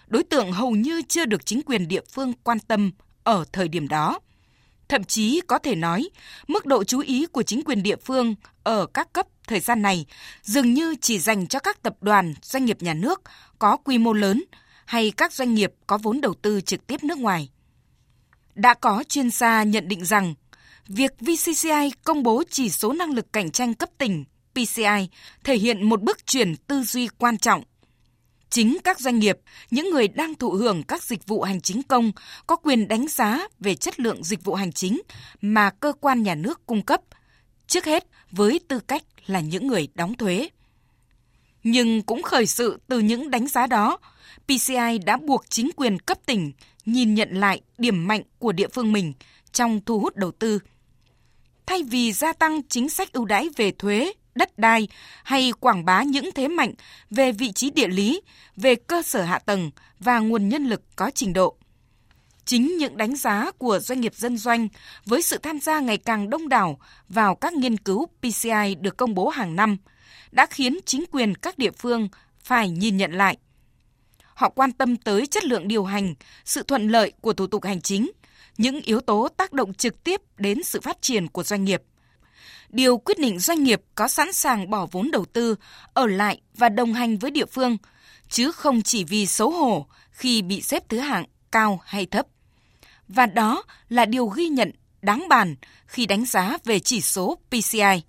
Đối 0.07 0.23
tượng 0.23 0.51
hầu 0.51 0.71
như 0.71 1.01
chưa 1.07 1.25
được 1.25 1.45
chính 1.45 1.61
quyền 1.65 1.87
địa 1.87 2.01
phương 2.11 2.33
quan 2.43 2.59
tâm 2.59 2.91
ở 3.23 3.45
thời 3.51 3.67
điểm 3.67 3.87
đó. 3.87 4.19
Thậm 4.89 5.03
chí 5.03 5.41
có 5.47 5.59
thể 5.59 5.75
nói, 5.75 6.09
mức 6.47 6.65
độ 6.65 6.83
chú 6.83 6.99
ý 6.99 7.25
của 7.25 7.43
chính 7.43 7.63
quyền 7.63 7.83
địa 7.83 7.95
phương 7.95 8.35
ở 8.63 8.85
các 8.85 9.13
cấp 9.13 9.27
thời 9.47 9.59
gian 9.59 9.81
này 9.81 10.05
dường 10.41 10.73
như 10.73 10.95
chỉ 11.01 11.19
dành 11.19 11.47
cho 11.47 11.59
các 11.59 11.83
tập 11.83 11.95
đoàn, 12.01 12.33
doanh 12.41 12.65
nghiệp 12.65 12.81
nhà 12.81 12.93
nước 12.93 13.21
có 13.59 13.77
quy 13.77 13.97
mô 13.97 14.13
lớn 14.13 14.43
hay 14.85 15.11
các 15.11 15.33
doanh 15.33 15.53
nghiệp 15.53 15.73
có 15.87 15.97
vốn 15.97 16.21
đầu 16.21 16.33
tư 16.33 16.61
trực 16.61 16.87
tiếp 16.87 17.03
nước 17.03 17.17
ngoài. 17.17 17.49
Đã 18.55 18.73
có 18.73 19.03
chuyên 19.09 19.29
gia 19.29 19.63
nhận 19.63 19.87
định 19.87 20.05
rằng, 20.05 20.33
việc 20.87 21.11
VCCI 21.19 21.91
công 22.03 22.23
bố 22.23 22.43
chỉ 22.49 22.69
số 22.69 22.93
năng 22.93 23.13
lực 23.13 23.33
cạnh 23.33 23.51
tranh 23.51 23.73
cấp 23.73 23.89
tỉnh 23.97 24.25
PCI 24.53 25.09
thể 25.43 25.55
hiện 25.55 25.89
một 25.89 26.01
bước 26.01 26.25
chuyển 26.27 26.55
tư 26.55 26.83
duy 26.83 27.07
quan 27.17 27.37
trọng 27.37 27.63
Chính 28.49 28.77
các 28.83 28.99
doanh 28.99 29.19
nghiệp, 29.19 29.37
những 29.71 29.89
người 29.89 30.07
đang 30.07 30.35
thụ 30.35 30.49
hưởng 30.49 30.83
các 30.83 31.03
dịch 31.03 31.27
vụ 31.27 31.41
hành 31.41 31.61
chính 31.61 31.83
công 31.83 32.11
có 32.47 32.55
quyền 32.55 32.87
đánh 32.87 33.07
giá 33.07 33.47
về 33.59 33.75
chất 33.75 33.99
lượng 33.99 34.23
dịch 34.23 34.43
vụ 34.43 34.53
hành 34.55 34.71
chính 34.71 35.01
mà 35.41 35.69
cơ 35.69 35.93
quan 35.99 36.23
nhà 36.23 36.35
nước 36.35 36.65
cung 36.65 36.81
cấp, 36.81 37.01
trước 37.67 37.85
hết 37.85 38.07
với 38.31 38.59
tư 38.67 38.79
cách 38.79 39.03
là 39.25 39.39
những 39.39 39.67
người 39.67 39.87
đóng 39.95 40.13
thuế. 40.15 40.49
Nhưng 41.63 42.01
cũng 42.01 42.23
khởi 42.23 42.45
sự 42.45 42.79
từ 42.87 42.99
những 42.99 43.31
đánh 43.31 43.47
giá 43.47 43.67
đó, 43.67 43.97
PCI 44.45 44.97
đã 45.05 45.17
buộc 45.17 45.49
chính 45.49 45.69
quyền 45.75 45.99
cấp 45.99 46.17
tỉnh 46.25 46.51
nhìn 46.85 47.13
nhận 47.13 47.29
lại 47.31 47.61
điểm 47.77 48.07
mạnh 48.07 48.21
của 48.39 48.51
địa 48.51 48.67
phương 48.73 48.91
mình 48.91 49.13
trong 49.51 49.81
thu 49.85 49.99
hút 49.99 50.15
đầu 50.15 50.31
tư. 50.31 50.59
Thay 51.65 51.83
vì 51.83 52.13
gia 52.13 52.33
tăng 52.33 52.61
chính 52.69 52.89
sách 52.89 53.13
ưu 53.13 53.25
đãi 53.25 53.49
về 53.55 53.71
thuế, 53.71 54.13
đất 54.37 54.57
đai 54.59 54.87
hay 55.23 55.51
quảng 55.59 55.85
bá 55.85 56.03
những 56.03 56.29
thế 56.35 56.47
mạnh 56.47 56.73
về 57.09 57.31
vị 57.31 57.51
trí 57.51 57.69
địa 57.69 57.87
lý, 57.87 58.21
về 58.55 58.75
cơ 58.75 59.01
sở 59.01 59.21
hạ 59.21 59.39
tầng 59.39 59.71
và 59.99 60.19
nguồn 60.19 60.49
nhân 60.49 60.65
lực 60.65 60.81
có 60.95 61.11
trình 61.15 61.33
độ. 61.33 61.57
Chính 62.45 62.77
những 62.77 62.97
đánh 62.97 63.15
giá 63.15 63.51
của 63.57 63.79
doanh 63.79 64.01
nghiệp 64.01 64.15
dân 64.15 64.37
doanh 64.37 64.67
với 65.05 65.21
sự 65.21 65.37
tham 65.37 65.59
gia 65.59 65.79
ngày 65.79 65.97
càng 65.97 66.29
đông 66.29 66.49
đảo 66.49 66.79
vào 67.09 67.35
các 67.35 67.53
nghiên 67.53 67.77
cứu 67.77 68.05
PCI 68.21 68.75
được 68.81 68.97
công 68.97 69.15
bố 69.15 69.29
hàng 69.29 69.55
năm 69.55 69.77
đã 70.31 70.45
khiến 70.45 70.77
chính 70.85 71.03
quyền 71.11 71.35
các 71.35 71.57
địa 71.57 71.71
phương 71.71 72.07
phải 72.39 72.69
nhìn 72.69 72.97
nhận 72.97 73.11
lại. 73.11 73.37
Họ 74.23 74.49
quan 74.49 74.71
tâm 74.71 74.95
tới 74.95 75.27
chất 75.27 75.45
lượng 75.45 75.67
điều 75.67 75.83
hành, 75.83 76.15
sự 76.45 76.63
thuận 76.63 76.89
lợi 76.89 77.11
của 77.21 77.33
thủ 77.33 77.47
tục 77.47 77.63
hành 77.63 77.81
chính, 77.81 78.11
những 78.57 78.81
yếu 78.81 79.01
tố 79.01 79.27
tác 79.37 79.53
động 79.53 79.73
trực 79.73 80.03
tiếp 80.03 80.21
đến 80.37 80.63
sự 80.63 80.81
phát 80.81 81.01
triển 81.01 81.27
của 81.27 81.43
doanh 81.43 81.63
nghiệp– 81.63 81.83
điều 82.69 82.97
quyết 82.97 83.19
định 83.19 83.39
doanh 83.39 83.63
nghiệp 83.63 83.81
có 83.95 84.07
sẵn 84.07 84.33
sàng 84.33 84.69
bỏ 84.69 84.87
vốn 84.91 85.11
đầu 85.11 85.25
tư, 85.25 85.55
ở 85.93 86.07
lại 86.07 86.41
và 86.55 86.69
đồng 86.69 86.93
hành 86.93 87.17
với 87.17 87.31
địa 87.31 87.45
phương, 87.45 87.77
chứ 88.29 88.51
không 88.51 88.81
chỉ 88.81 89.03
vì 89.03 89.25
xấu 89.25 89.51
hổ 89.51 89.85
khi 90.11 90.41
bị 90.41 90.61
xếp 90.61 90.83
thứ 90.89 90.99
hạng 90.99 91.25
cao 91.51 91.81
hay 91.85 92.05
thấp. 92.05 92.27
Và 93.07 93.25
đó 93.25 93.63
là 93.89 94.05
điều 94.05 94.27
ghi 94.27 94.47
nhận 94.47 94.71
đáng 95.01 95.27
bàn 95.29 95.55
khi 95.85 96.05
đánh 96.05 96.25
giá 96.25 96.57
về 96.63 96.79
chỉ 96.79 97.01
số 97.01 97.37
PCI. 97.49 98.03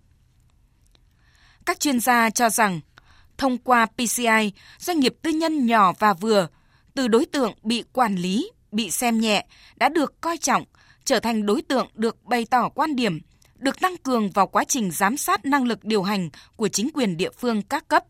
Các 1.66 1.80
chuyên 1.80 2.00
gia 2.00 2.30
cho 2.30 2.50
rằng, 2.50 2.80
thông 3.38 3.58
qua 3.58 3.86
PCI, 3.86 4.52
doanh 4.78 5.00
nghiệp 5.00 5.14
tư 5.22 5.30
nhân 5.30 5.66
nhỏ 5.66 5.92
và 5.98 6.14
vừa, 6.14 6.48
từ 6.94 7.08
đối 7.08 7.26
tượng 7.26 7.54
bị 7.62 7.84
quản 7.92 8.16
lý, 8.16 8.50
bị 8.72 8.90
xem 8.90 9.20
nhẹ, 9.20 9.46
đã 9.76 9.88
được 9.88 10.20
coi 10.20 10.38
trọng, 10.38 10.64
trở 11.04 11.20
thành 11.20 11.46
đối 11.46 11.62
tượng 11.62 11.88
được 11.94 12.24
bày 12.24 12.46
tỏ 12.50 12.68
quan 12.68 12.96
điểm 12.96 13.20
được 13.58 13.80
tăng 13.80 13.96
cường 13.96 14.30
vào 14.30 14.46
quá 14.46 14.64
trình 14.64 14.90
giám 14.90 15.16
sát 15.16 15.44
năng 15.44 15.64
lực 15.64 15.84
điều 15.84 16.02
hành 16.02 16.30
của 16.56 16.68
chính 16.68 16.90
quyền 16.94 17.16
địa 17.16 17.30
phương 17.30 17.62
các 17.62 17.88
cấp. 17.88 18.04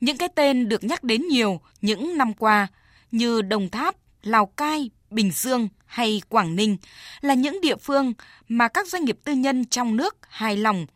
Những 0.00 0.16
cái 0.16 0.28
tên 0.34 0.68
được 0.68 0.84
nhắc 0.84 1.04
đến 1.04 1.28
nhiều 1.28 1.60
những 1.80 2.18
năm 2.18 2.34
qua 2.34 2.66
như 3.10 3.42
Đồng 3.42 3.68
Tháp, 3.70 3.94
Lào 4.22 4.46
Cai, 4.46 4.90
Bình 5.10 5.30
Dương 5.30 5.68
hay 5.86 6.22
Quảng 6.28 6.56
Ninh 6.56 6.76
là 7.20 7.34
những 7.34 7.60
địa 7.60 7.76
phương 7.76 8.12
mà 8.48 8.68
các 8.68 8.88
doanh 8.88 9.04
nghiệp 9.04 9.18
tư 9.24 9.32
nhân 9.32 9.64
trong 9.64 9.96
nước 9.96 10.16
hài 10.28 10.56
lòng 10.56 10.86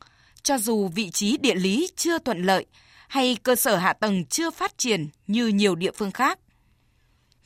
cho 0.42 0.58
dù 0.58 0.88
vị 0.88 1.10
trí 1.10 1.36
địa 1.36 1.54
lý 1.54 1.88
chưa 1.96 2.18
thuận 2.18 2.42
lợi 2.42 2.66
hay 3.08 3.36
cơ 3.42 3.56
sở 3.56 3.76
hạ 3.76 3.92
tầng 3.92 4.24
chưa 4.24 4.50
phát 4.50 4.78
triển 4.78 5.08
như 5.26 5.46
nhiều 5.46 5.74
địa 5.74 5.92
phương 5.92 6.10
khác. 6.10 6.38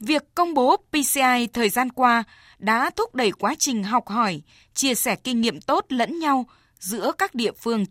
Việc 0.03 0.35
công 0.35 0.55
bố 0.55 0.77
PCI 0.77 1.47
thời 1.53 1.69
gian 1.69 1.91
qua 1.91 2.25
đã 2.59 2.91
thúc 2.91 3.15
đẩy 3.15 3.33
quá 3.33 3.55
trình 3.59 3.83
học 3.83 4.09
hỏi, 4.09 4.43
chia 4.75 4.95
sẻ 4.95 5.17
kinh 5.17 5.41
nghiệm 5.41 5.61
tốt 5.61 5.87
lẫn 5.89 6.19
nhau 6.19 6.47
giữa 6.79 7.13
các 7.19 7.35
địa 7.35 7.53
phương. 7.53 7.85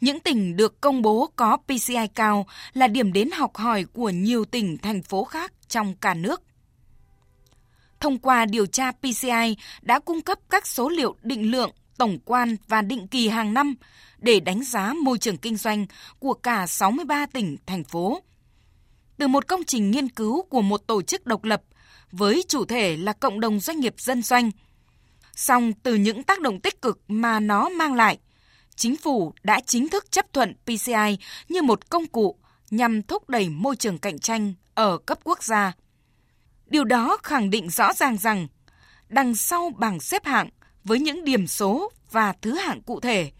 Những 0.00 0.20
tỉnh 0.20 0.56
được 0.56 0.80
công 0.80 1.02
bố 1.02 1.30
có 1.36 1.56
PCI 1.56 2.06
cao 2.14 2.46
là 2.72 2.88
điểm 2.88 3.12
đến 3.12 3.30
học 3.30 3.56
hỏi 3.56 3.84
của 3.92 4.10
nhiều 4.10 4.44
tỉnh, 4.44 4.78
thành 4.78 5.02
phố 5.02 5.24
khác 5.24 5.52
trong 5.68 5.94
cả 6.00 6.14
nước. 6.14 6.42
Thông 8.00 8.18
qua 8.18 8.44
điều 8.44 8.66
tra 8.66 8.92
PCI 8.92 9.56
đã 9.82 9.98
cung 9.98 10.20
cấp 10.20 10.38
các 10.50 10.66
số 10.66 10.88
liệu 10.88 11.16
định 11.22 11.50
lượng 11.50 11.70
tổng 11.96 12.18
quan 12.24 12.56
và 12.68 12.82
định 12.82 13.08
kỳ 13.08 13.28
hàng 13.28 13.54
năm 13.54 13.74
để 14.18 14.40
đánh 14.40 14.62
giá 14.62 14.94
môi 15.02 15.18
trường 15.18 15.38
kinh 15.38 15.56
doanh 15.56 15.86
của 16.18 16.34
cả 16.34 16.66
63 16.66 17.26
tỉnh, 17.26 17.56
thành 17.66 17.84
phố. 17.84 18.22
Từ 19.18 19.28
một 19.28 19.48
công 19.48 19.64
trình 19.64 19.90
nghiên 19.90 20.08
cứu 20.08 20.42
của 20.42 20.62
một 20.62 20.86
tổ 20.86 21.02
chức 21.02 21.26
độc 21.26 21.44
lập 21.44 21.62
với 22.12 22.44
chủ 22.48 22.64
thể 22.64 22.96
là 22.96 23.12
cộng 23.12 23.40
đồng 23.40 23.60
doanh 23.60 23.80
nghiệp 23.80 23.94
dân 23.98 24.22
doanh. 24.22 24.50
Song 25.34 25.72
từ 25.82 25.94
những 25.94 26.22
tác 26.22 26.40
động 26.40 26.60
tích 26.60 26.82
cực 26.82 27.00
mà 27.08 27.40
nó 27.40 27.68
mang 27.68 27.94
lại, 27.94 28.18
chính 28.76 28.96
phủ 28.96 29.32
đã 29.42 29.60
chính 29.66 29.88
thức 29.88 30.10
chấp 30.10 30.32
thuận 30.32 30.54
PCI 30.64 31.18
như 31.48 31.62
một 31.62 31.90
công 31.90 32.06
cụ 32.06 32.38
nhằm 32.70 33.02
thúc 33.02 33.28
đẩy 33.28 33.48
môi 33.48 33.76
trường 33.76 33.98
cạnh 33.98 34.18
tranh 34.18 34.54
ở 34.74 34.98
cấp 34.98 35.18
quốc 35.24 35.42
gia. 35.42 35.72
Điều 36.66 36.84
đó 36.84 37.16
khẳng 37.22 37.50
định 37.50 37.70
rõ 37.70 37.92
ràng 37.92 38.16
rằng 38.18 38.48
đằng 39.08 39.34
sau 39.34 39.72
bảng 39.76 40.00
xếp 40.00 40.24
hạng 40.24 40.48
với 40.84 41.00
những 41.00 41.24
điểm 41.24 41.46
số 41.46 41.92
và 42.10 42.34
thứ 42.42 42.54
hạng 42.54 42.82
cụ 42.82 43.00
thể, 43.00 43.30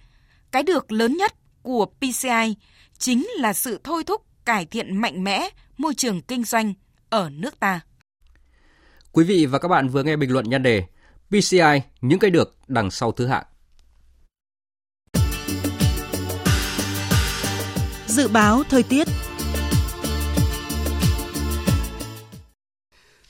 cái 0.51 0.62
được 0.62 0.93
lớn 0.93 1.17
nhất 1.17 1.35
của 1.62 1.87
PCI 1.87 2.57
chính 2.99 3.27
là 3.37 3.53
sự 3.53 3.81
thôi 3.85 4.05
thúc 4.05 4.23
cải 4.45 4.67
thiện 4.67 4.97
mạnh 4.97 5.25
mẽ 5.25 5.51
môi 5.79 5.95
trường 5.95 6.23
kinh 6.23 6.45
doanh 6.45 6.75
ở 7.11 7.31
nước 7.33 7.61
ta. 7.61 7.81
Quý 9.12 9.25
vị 9.25 9.47
và 9.47 9.59
các 9.59 9.69
bạn 9.69 9.88
vừa 9.88 10.03
nghe 10.03 10.17
bình 10.17 10.33
luận 10.33 10.51
nhan 10.51 10.62
đề 10.62 10.85
PCI 11.31 11.83
những 12.01 12.19
cái 12.19 12.31
được 12.31 12.57
đằng 12.69 12.91
sau 12.91 13.12
thứ 13.12 13.27
hạng. 13.27 13.45
Dự 18.07 18.29
báo 18.29 18.62
thời 18.71 18.83
tiết 18.83 19.09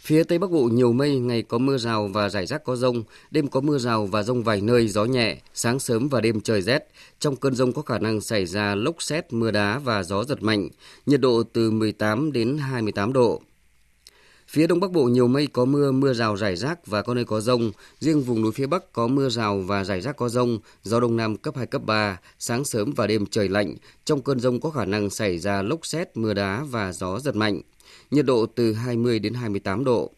Phía 0.08 0.24
Tây 0.24 0.38
Bắc 0.38 0.50
Bộ 0.50 0.62
nhiều 0.62 0.92
mây, 0.92 1.18
ngày 1.18 1.42
có 1.42 1.58
mưa 1.58 1.78
rào 1.78 2.08
và 2.08 2.28
rải 2.28 2.46
rác 2.46 2.64
có 2.64 2.76
rông, 2.76 3.04
đêm 3.30 3.48
có 3.48 3.60
mưa 3.60 3.78
rào 3.78 4.06
và 4.06 4.22
rông 4.22 4.42
vài 4.42 4.60
nơi, 4.60 4.88
gió 4.88 5.04
nhẹ, 5.04 5.36
sáng 5.54 5.78
sớm 5.78 6.08
và 6.08 6.20
đêm 6.20 6.40
trời 6.40 6.62
rét. 6.62 6.88
Trong 7.18 7.36
cơn 7.36 7.54
rông 7.54 7.72
có 7.72 7.82
khả 7.82 7.98
năng 7.98 8.20
xảy 8.20 8.46
ra 8.46 8.74
lốc 8.74 9.02
xét, 9.02 9.32
mưa 9.32 9.50
đá 9.50 9.78
và 9.78 10.02
gió 10.02 10.24
giật 10.24 10.42
mạnh, 10.42 10.68
nhiệt 11.06 11.20
độ 11.20 11.42
từ 11.52 11.70
18 11.70 12.32
đến 12.32 12.58
28 12.58 13.12
độ. 13.12 13.42
Phía 14.48 14.66
Đông 14.66 14.80
Bắc 14.80 14.92
Bộ 14.92 15.04
nhiều 15.04 15.28
mây 15.28 15.46
có 15.46 15.64
mưa, 15.64 15.92
mưa 15.92 16.12
rào 16.12 16.36
rải 16.36 16.56
rác 16.56 16.86
và 16.86 17.02
có 17.02 17.14
nơi 17.14 17.24
có 17.24 17.40
rông. 17.40 17.72
Riêng 17.98 18.22
vùng 18.22 18.42
núi 18.42 18.52
phía 18.52 18.66
Bắc 18.66 18.92
có 18.92 19.06
mưa 19.06 19.28
rào 19.28 19.58
và 19.58 19.84
rải 19.84 20.00
rác 20.00 20.16
có 20.16 20.28
rông, 20.28 20.58
gió 20.82 21.00
Đông 21.00 21.16
Nam 21.16 21.36
cấp 21.36 21.56
2, 21.56 21.66
cấp 21.66 21.82
3, 21.84 22.20
sáng 22.38 22.64
sớm 22.64 22.92
và 22.96 23.06
đêm 23.06 23.26
trời 23.26 23.48
lạnh. 23.48 23.74
Trong 24.04 24.22
cơn 24.22 24.40
rông 24.40 24.60
có 24.60 24.70
khả 24.70 24.84
năng 24.84 25.10
xảy 25.10 25.38
ra 25.38 25.62
lốc 25.62 25.86
xét, 25.86 26.16
mưa 26.16 26.34
đá 26.34 26.64
và 26.70 26.92
gió 26.92 27.20
giật 27.20 27.36
mạnh 27.36 27.60
nhiệt 28.10 28.26
độ 28.26 28.46
từ 28.46 28.72
20 28.72 29.18
đến 29.18 29.34
28 29.34 29.84
độ. 29.84 30.10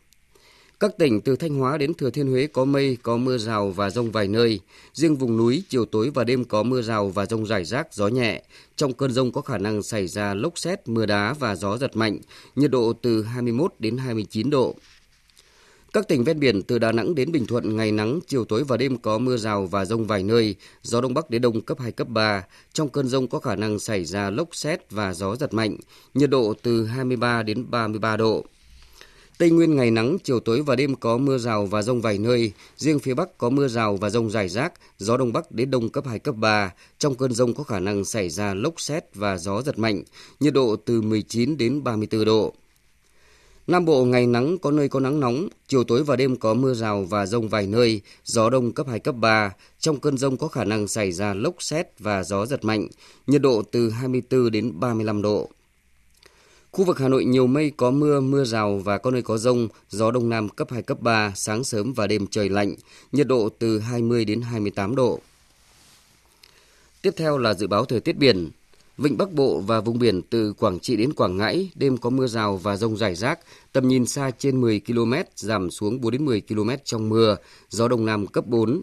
Các 0.81 0.99
tỉnh 0.99 1.21
từ 1.21 1.37
Thanh 1.37 1.55
Hóa 1.55 1.79
đến 1.79 1.95
Thừa 1.95 2.11
Thiên 2.11 2.27
Huế 2.27 2.47
có 2.47 2.65
mây, 2.65 2.99
có 3.03 3.17
mưa 3.17 3.39
rào 3.39 3.71
và 3.71 3.91
rông 3.91 4.11
vài 4.11 4.29
nơi. 4.29 4.61
Riêng 4.93 5.17
vùng 5.17 5.37
núi, 5.37 5.63
chiều 5.69 5.85
tối 5.85 6.11
và 6.15 6.25
đêm 6.25 6.45
có 6.45 6.63
mưa 6.63 6.83
rào 6.83 7.09
và 7.09 7.27
rông 7.27 7.47
rải 7.47 7.65
rác, 7.65 7.95
gió 7.95 8.09
nhẹ. 8.09 8.43
Trong 8.77 8.93
cơn 8.93 9.13
rông 9.13 9.33
có 9.33 9.41
khả 9.41 9.59
năng 9.59 9.83
xảy 9.83 10.07
ra 10.07 10.35
lốc 10.35 10.59
xét, 10.59 10.89
mưa 10.89 11.07
đá 11.07 11.33
và 11.33 11.55
gió 11.57 11.79
giật 11.79 11.97
mạnh, 11.97 12.19
nhiệt 12.57 12.71
độ 12.71 12.93
từ 13.03 13.23
21 13.23 13.75
đến 13.79 13.97
29 13.97 14.51
độ. 14.51 14.75
Các 15.93 16.09
tỉnh 16.09 16.25
ven 16.25 16.41
biển 16.41 16.63
từ 16.63 16.79
Đà 16.79 16.93
Nẵng 16.93 17.15
đến 17.15 17.33
Bình 17.33 17.47
Thuận 17.47 17.77
ngày 17.77 17.93
nắng, 17.93 18.21
chiều 18.27 18.45
tối 18.45 18.65
và 18.65 18.77
đêm 18.77 18.99
có 18.99 19.19
mưa 19.19 19.37
rào 19.37 19.67
và 19.67 19.85
rông 19.85 20.07
vài 20.07 20.23
nơi, 20.23 20.55
gió 20.83 21.01
đông 21.01 21.15
bắc 21.15 21.31
đến 21.31 21.43
đông 21.43 21.61
cấp 21.61 21.81
2 21.81 21.93
cấp 21.93 22.09
3. 22.09 22.45
Trong 22.73 22.89
cơn 22.89 23.09
rông 23.09 23.29
có 23.29 23.39
khả 23.39 23.57
năng 23.57 23.79
xảy 23.79 24.05
ra 24.05 24.31
lốc 24.31 24.49
xét 24.53 24.91
và 24.91 25.15
gió 25.15 25.37
giật 25.37 25.55
mạnh, 25.55 25.77
nhiệt 26.15 26.31
độ 26.31 26.55
từ 26.63 26.87
23 26.87 27.43
đến 27.43 27.71
33 27.71 28.17
độ. 28.17 28.45
Tây 29.41 29.51
Nguyên 29.51 29.77
ngày 29.77 29.91
nắng, 29.91 30.19
chiều 30.25 30.41
tối 30.41 30.63
và 30.63 30.77
đêm 30.77 30.95
có 30.95 31.19
mưa 31.19 31.39
rào 31.39 31.67
và 31.67 31.83
rông 31.83 32.01
vài 32.01 32.19
nơi, 32.19 32.53
riêng 32.77 32.99
phía 32.99 33.15
Bắc 33.15 33.39
có 33.39 33.51
mưa 33.51 33.69
rào 33.69 33.97
và 33.97 34.11
rông 34.11 34.31
rải 34.31 34.49
rác, 34.49 34.73
gió 34.99 35.17
đông 35.17 35.33
bắc 35.33 35.53
đến 35.53 35.71
đông 35.71 35.89
cấp 35.89 36.07
2 36.07 36.19
cấp 36.19 36.35
3. 36.39 36.73
Trong 36.99 37.15
cơn 37.15 37.33
rông 37.33 37.55
có 37.55 37.65
khả 37.65 37.81
năng 37.81 38.05
xảy 38.05 38.29
ra 38.29 38.55
lốc 38.55 38.81
xét 38.81 39.05
và 39.15 39.39
gió 39.39 39.63
giật 39.63 39.79
mạnh, 39.79 40.03
nhiệt 40.41 40.55
độ 40.55 40.77
từ 40.77 41.03
19 41.03 41.57
đến 41.57 41.85
34 41.85 42.25
độ. 42.25 42.55
Nam 43.67 43.85
Bộ 43.85 44.05
ngày 44.05 44.27
nắng 44.27 44.59
có 44.59 44.71
nơi 44.71 44.89
có 44.89 45.01
nắng 45.01 45.21
nóng, 45.21 45.49
chiều 45.69 45.85
tối 45.85 46.05
và 46.05 46.17
đêm 46.17 46.37
có 46.37 46.55
mưa 46.55 46.75
rào 46.75 47.05
và 47.05 47.27
rông 47.27 47.49
vài 47.49 47.67
nơi, 47.67 48.01
gió 48.25 48.51
đông 48.51 48.73
cấp 48.73 48.87
2, 48.89 48.99
cấp 48.99 49.15
3. 49.19 49.55
Trong 49.79 50.01
cơn 50.01 50.19
rông 50.19 50.37
có 50.37 50.49
khả 50.49 50.65
năng 50.65 50.89
xảy 50.89 51.13
ra 51.13 51.35
lốc 51.35 51.63
xét 51.63 51.99
và 51.99 52.25
gió 52.25 52.47
giật 52.47 52.65
mạnh, 52.65 52.89
nhiệt 53.27 53.43
độ 53.43 53.63
từ 53.71 53.91
24 53.91 54.51
đến 54.51 54.81
35 54.81 55.23
độ. 55.23 55.51
Khu 56.73 56.85
vực 56.85 56.99
Hà 56.99 57.09
Nội 57.09 57.25
nhiều 57.25 57.47
mây 57.47 57.73
có 57.77 57.91
mưa, 57.91 58.21
mưa 58.21 58.45
rào 58.45 58.79
và 58.79 58.99
có 58.99 59.11
nơi 59.11 59.23
có 59.23 59.39
rông, 59.39 59.69
gió 59.89 60.11
đông 60.11 60.29
nam 60.29 60.49
cấp 60.49 60.69
2, 60.71 60.83
cấp 60.83 61.01
3, 61.01 61.33
sáng 61.37 61.65
sớm 61.65 61.93
và 61.93 62.07
đêm 62.07 62.27
trời 62.27 62.49
lạnh, 62.49 62.75
nhiệt 63.13 63.27
độ 63.27 63.49
từ 63.59 63.79
20 63.79 64.25
đến 64.25 64.41
28 64.41 64.95
độ. 64.95 65.21
Tiếp 67.03 67.11
theo 67.17 67.39
là 67.39 67.55
dự 67.55 67.67
báo 67.67 67.85
thời 67.85 68.01
tiết 68.01 68.17
biển. 68.17 68.51
Vịnh 68.99 69.19
Bắc 69.19 69.33
Bộ 69.33 69.61
và 69.61 69.81
vùng 69.81 69.99
biển 69.99 70.23
từ 70.23 70.53
Quảng 70.53 70.81
Trị 70.81 70.97
đến 70.97 71.13
Quảng 71.13 71.37
Ngãi 71.37 71.71
đêm 71.75 71.97
có 71.97 72.11
mưa 72.11 72.27
rào 72.27 72.57
và 72.57 72.77
rông 72.77 72.97
rải 72.97 73.15
rác, 73.15 73.39
tầm 73.73 73.89
nhìn 73.89 74.07
xa 74.07 74.31
trên 74.39 74.61
10 74.61 74.81
km, 74.87 75.13
giảm 75.37 75.71
xuống 75.71 76.01
4 76.01 76.13
đến 76.13 76.25
10 76.25 76.41
km 76.41 76.71
trong 76.85 77.09
mưa, 77.09 77.37
gió 77.69 77.89
đông 77.89 78.07
nam 78.07 78.27
cấp 78.27 78.47
4. 78.47 78.81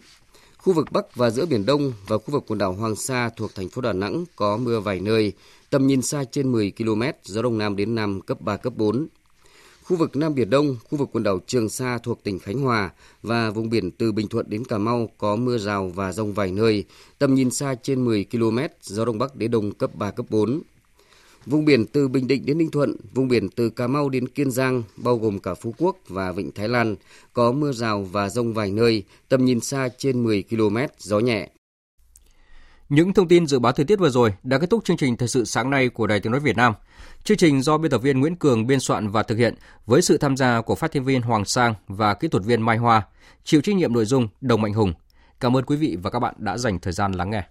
Khu 0.67 0.73
vực 0.73 0.91
Bắc 0.91 1.15
và 1.15 1.29
giữa 1.29 1.45
Biển 1.45 1.65
Đông 1.65 1.93
và 2.07 2.17
khu 2.17 2.31
vực 2.31 2.43
quần 2.47 2.59
đảo 2.59 2.73
Hoàng 2.73 2.95
Sa 2.95 3.29
thuộc 3.29 3.55
thành 3.55 3.69
phố 3.69 3.81
Đà 3.81 3.93
Nẵng 3.93 4.25
có 4.35 4.57
mưa 4.57 4.79
vài 4.79 4.99
nơi, 4.99 5.33
tầm 5.69 5.87
nhìn 5.87 6.01
xa 6.01 6.23
trên 6.23 6.51
10 6.51 6.71
km, 6.77 7.01
gió 7.23 7.41
đông 7.41 7.57
nam 7.57 7.75
đến 7.75 7.95
nam 7.95 8.21
cấp 8.21 8.41
3, 8.41 8.57
cấp 8.57 8.73
4. 8.75 9.07
Khu 9.83 9.97
vực 9.97 10.15
Nam 10.15 10.35
Biển 10.35 10.49
Đông, 10.49 10.75
khu 10.89 10.97
vực 10.97 11.09
quần 11.11 11.23
đảo 11.23 11.39
Trường 11.47 11.69
Sa 11.69 11.97
thuộc 11.97 12.23
tỉnh 12.23 12.39
Khánh 12.39 12.59
Hòa 12.59 12.89
và 13.23 13.51
vùng 13.51 13.69
biển 13.69 13.91
từ 13.91 14.11
Bình 14.11 14.27
Thuận 14.27 14.49
đến 14.49 14.65
Cà 14.65 14.77
Mau 14.77 15.09
có 15.17 15.35
mưa 15.35 15.57
rào 15.57 15.91
và 15.95 16.11
rông 16.11 16.33
vài 16.33 16.51
nơi, 16.51 16.83
tầm 17.19 17.35
nhìn 17.35 17.51
xa 17.51 17.75
trên 17.75 18.05
10 18.05 18.25
km, 18.31 18.59
gió 18.81 19.05
Đông 19.05 19.17
Bắc 19.17 19.35
đến 19.35 19.51
Đông 19.51 19.71
cấp 19.71 19.95
3, 19.95 20.11
cấp 20.11 20.25
4. 20.29 20.61
Vùng 21.49 21.65
biển 21.65 21.85
từ 21.85 22.07
Bình 22.07 22.27
Định 22.27 22.45
đến 22.45 22.57
Ninh 22.57 22.71
Thuận, 22.71 22.95
vùng 23.13 23.27
biển 23.27 23.49
từ 23.49 23.69
Cà 23.69 23.87
Mau 23.87 24.09
đến 24.09 24.27
Kiên 24.27 24.51
Giang, 24.51 24.83
bao 24.97 25.17
gồm 25.17 25.39
cả 25.39 25.53
Phú 25.53 25.73
Quốc 25.77 25.97
và 26.07 26.31
Vịnh 26.31 26.51
Thái 26.51 26.67
Lan, 26.67 26.95
có 27.33 27.51
mưa 27.51 27.71
rào 27.71 28.03
và 28.03 28.29
rông 28.29 28.53
vài 28.53 28.71
nơi, 28.71 29.03
tầm 29.29 29.45
nhìn 29.45 29.59
xa 29.59 29.89
trên 29.97 30.23
10 30.23 30.43
km, 30.49 30.77
gió 30.97 31.19
nhẹ. 31.19 31.49
Những 32.89 33.13
thông 33.13 33.27
tin 33.27 33.47
dự 33.47 33.59
báo 33.59 33.71
thời 33.71 33.85
tiết 33.85 33.99
vừa 33.99 34.09
rồi 34.09 34.33
đã 34.43 34.57
kết 34.57 34.69
thúc 34.69 34.85
chương 34.85 34.97
trình 34.97 35.17
thời 35.17 35.27
sự 35.27 35.45
sáng 35.45 35.69
nay 35.69 35.89
của 35.89 36.07
Đài 36.07 36.19
Tiếng 36.19 36.31
nói 36.31 36.41
Việt 36.41 36.57
Nam. 36.57 36.73
Chương 37.23 37.37
trình 37.37 37.61
do 37.61 37.77
biên 37.77 37.91
tập 37.91 38.01
viên 38.01 38.19
Nguyễn 38.19 38.35
Cường 38.35 38.67
biên 38.67 38.79
soạn 38.79 39.09
và 39.09 39.23
thực 39.23 39.37
hiện 39.37 39.55
với 39.85 40.01
sự 40.01 40.17
tham 40.17 40.37
gia 40.37 40.61
của 40.61 40.75
phát 40.75 40.91
thanh 40.91 41.03
viên 41.03 41.21
Hoàng 41.21 41.45
Sang 41.45 41.73
và 41.87 42.13
kỹ 42.13 42.27
thuật 42.27 42.43
viên 42.43 42.61
Mai 42.61 42.77
Hoa, 42.77 43.01
chịu 43.43 43.61
trách 43.61 43.75
nhiệm 43.75 43.93
nội 43.93 44.05
dung 44.05 44.27
Đồng 44.41 44.61
Mạnh 44.61 44.73
Hùng. 44.73 44.93
Cảm 45.39 45.57
ơn 45.57 45.65
quý 45.65 45.75
vị 45.75 45.97
và 46.01 46.09
các 46.09 46.19
bạn 46.19 46.35
đã 46.37 46.57
dành 46.57 46.79
thời 46.79 46.93
gian 46.93 47.11
lắng 47.11 47.29
nghe. 47.29 47.43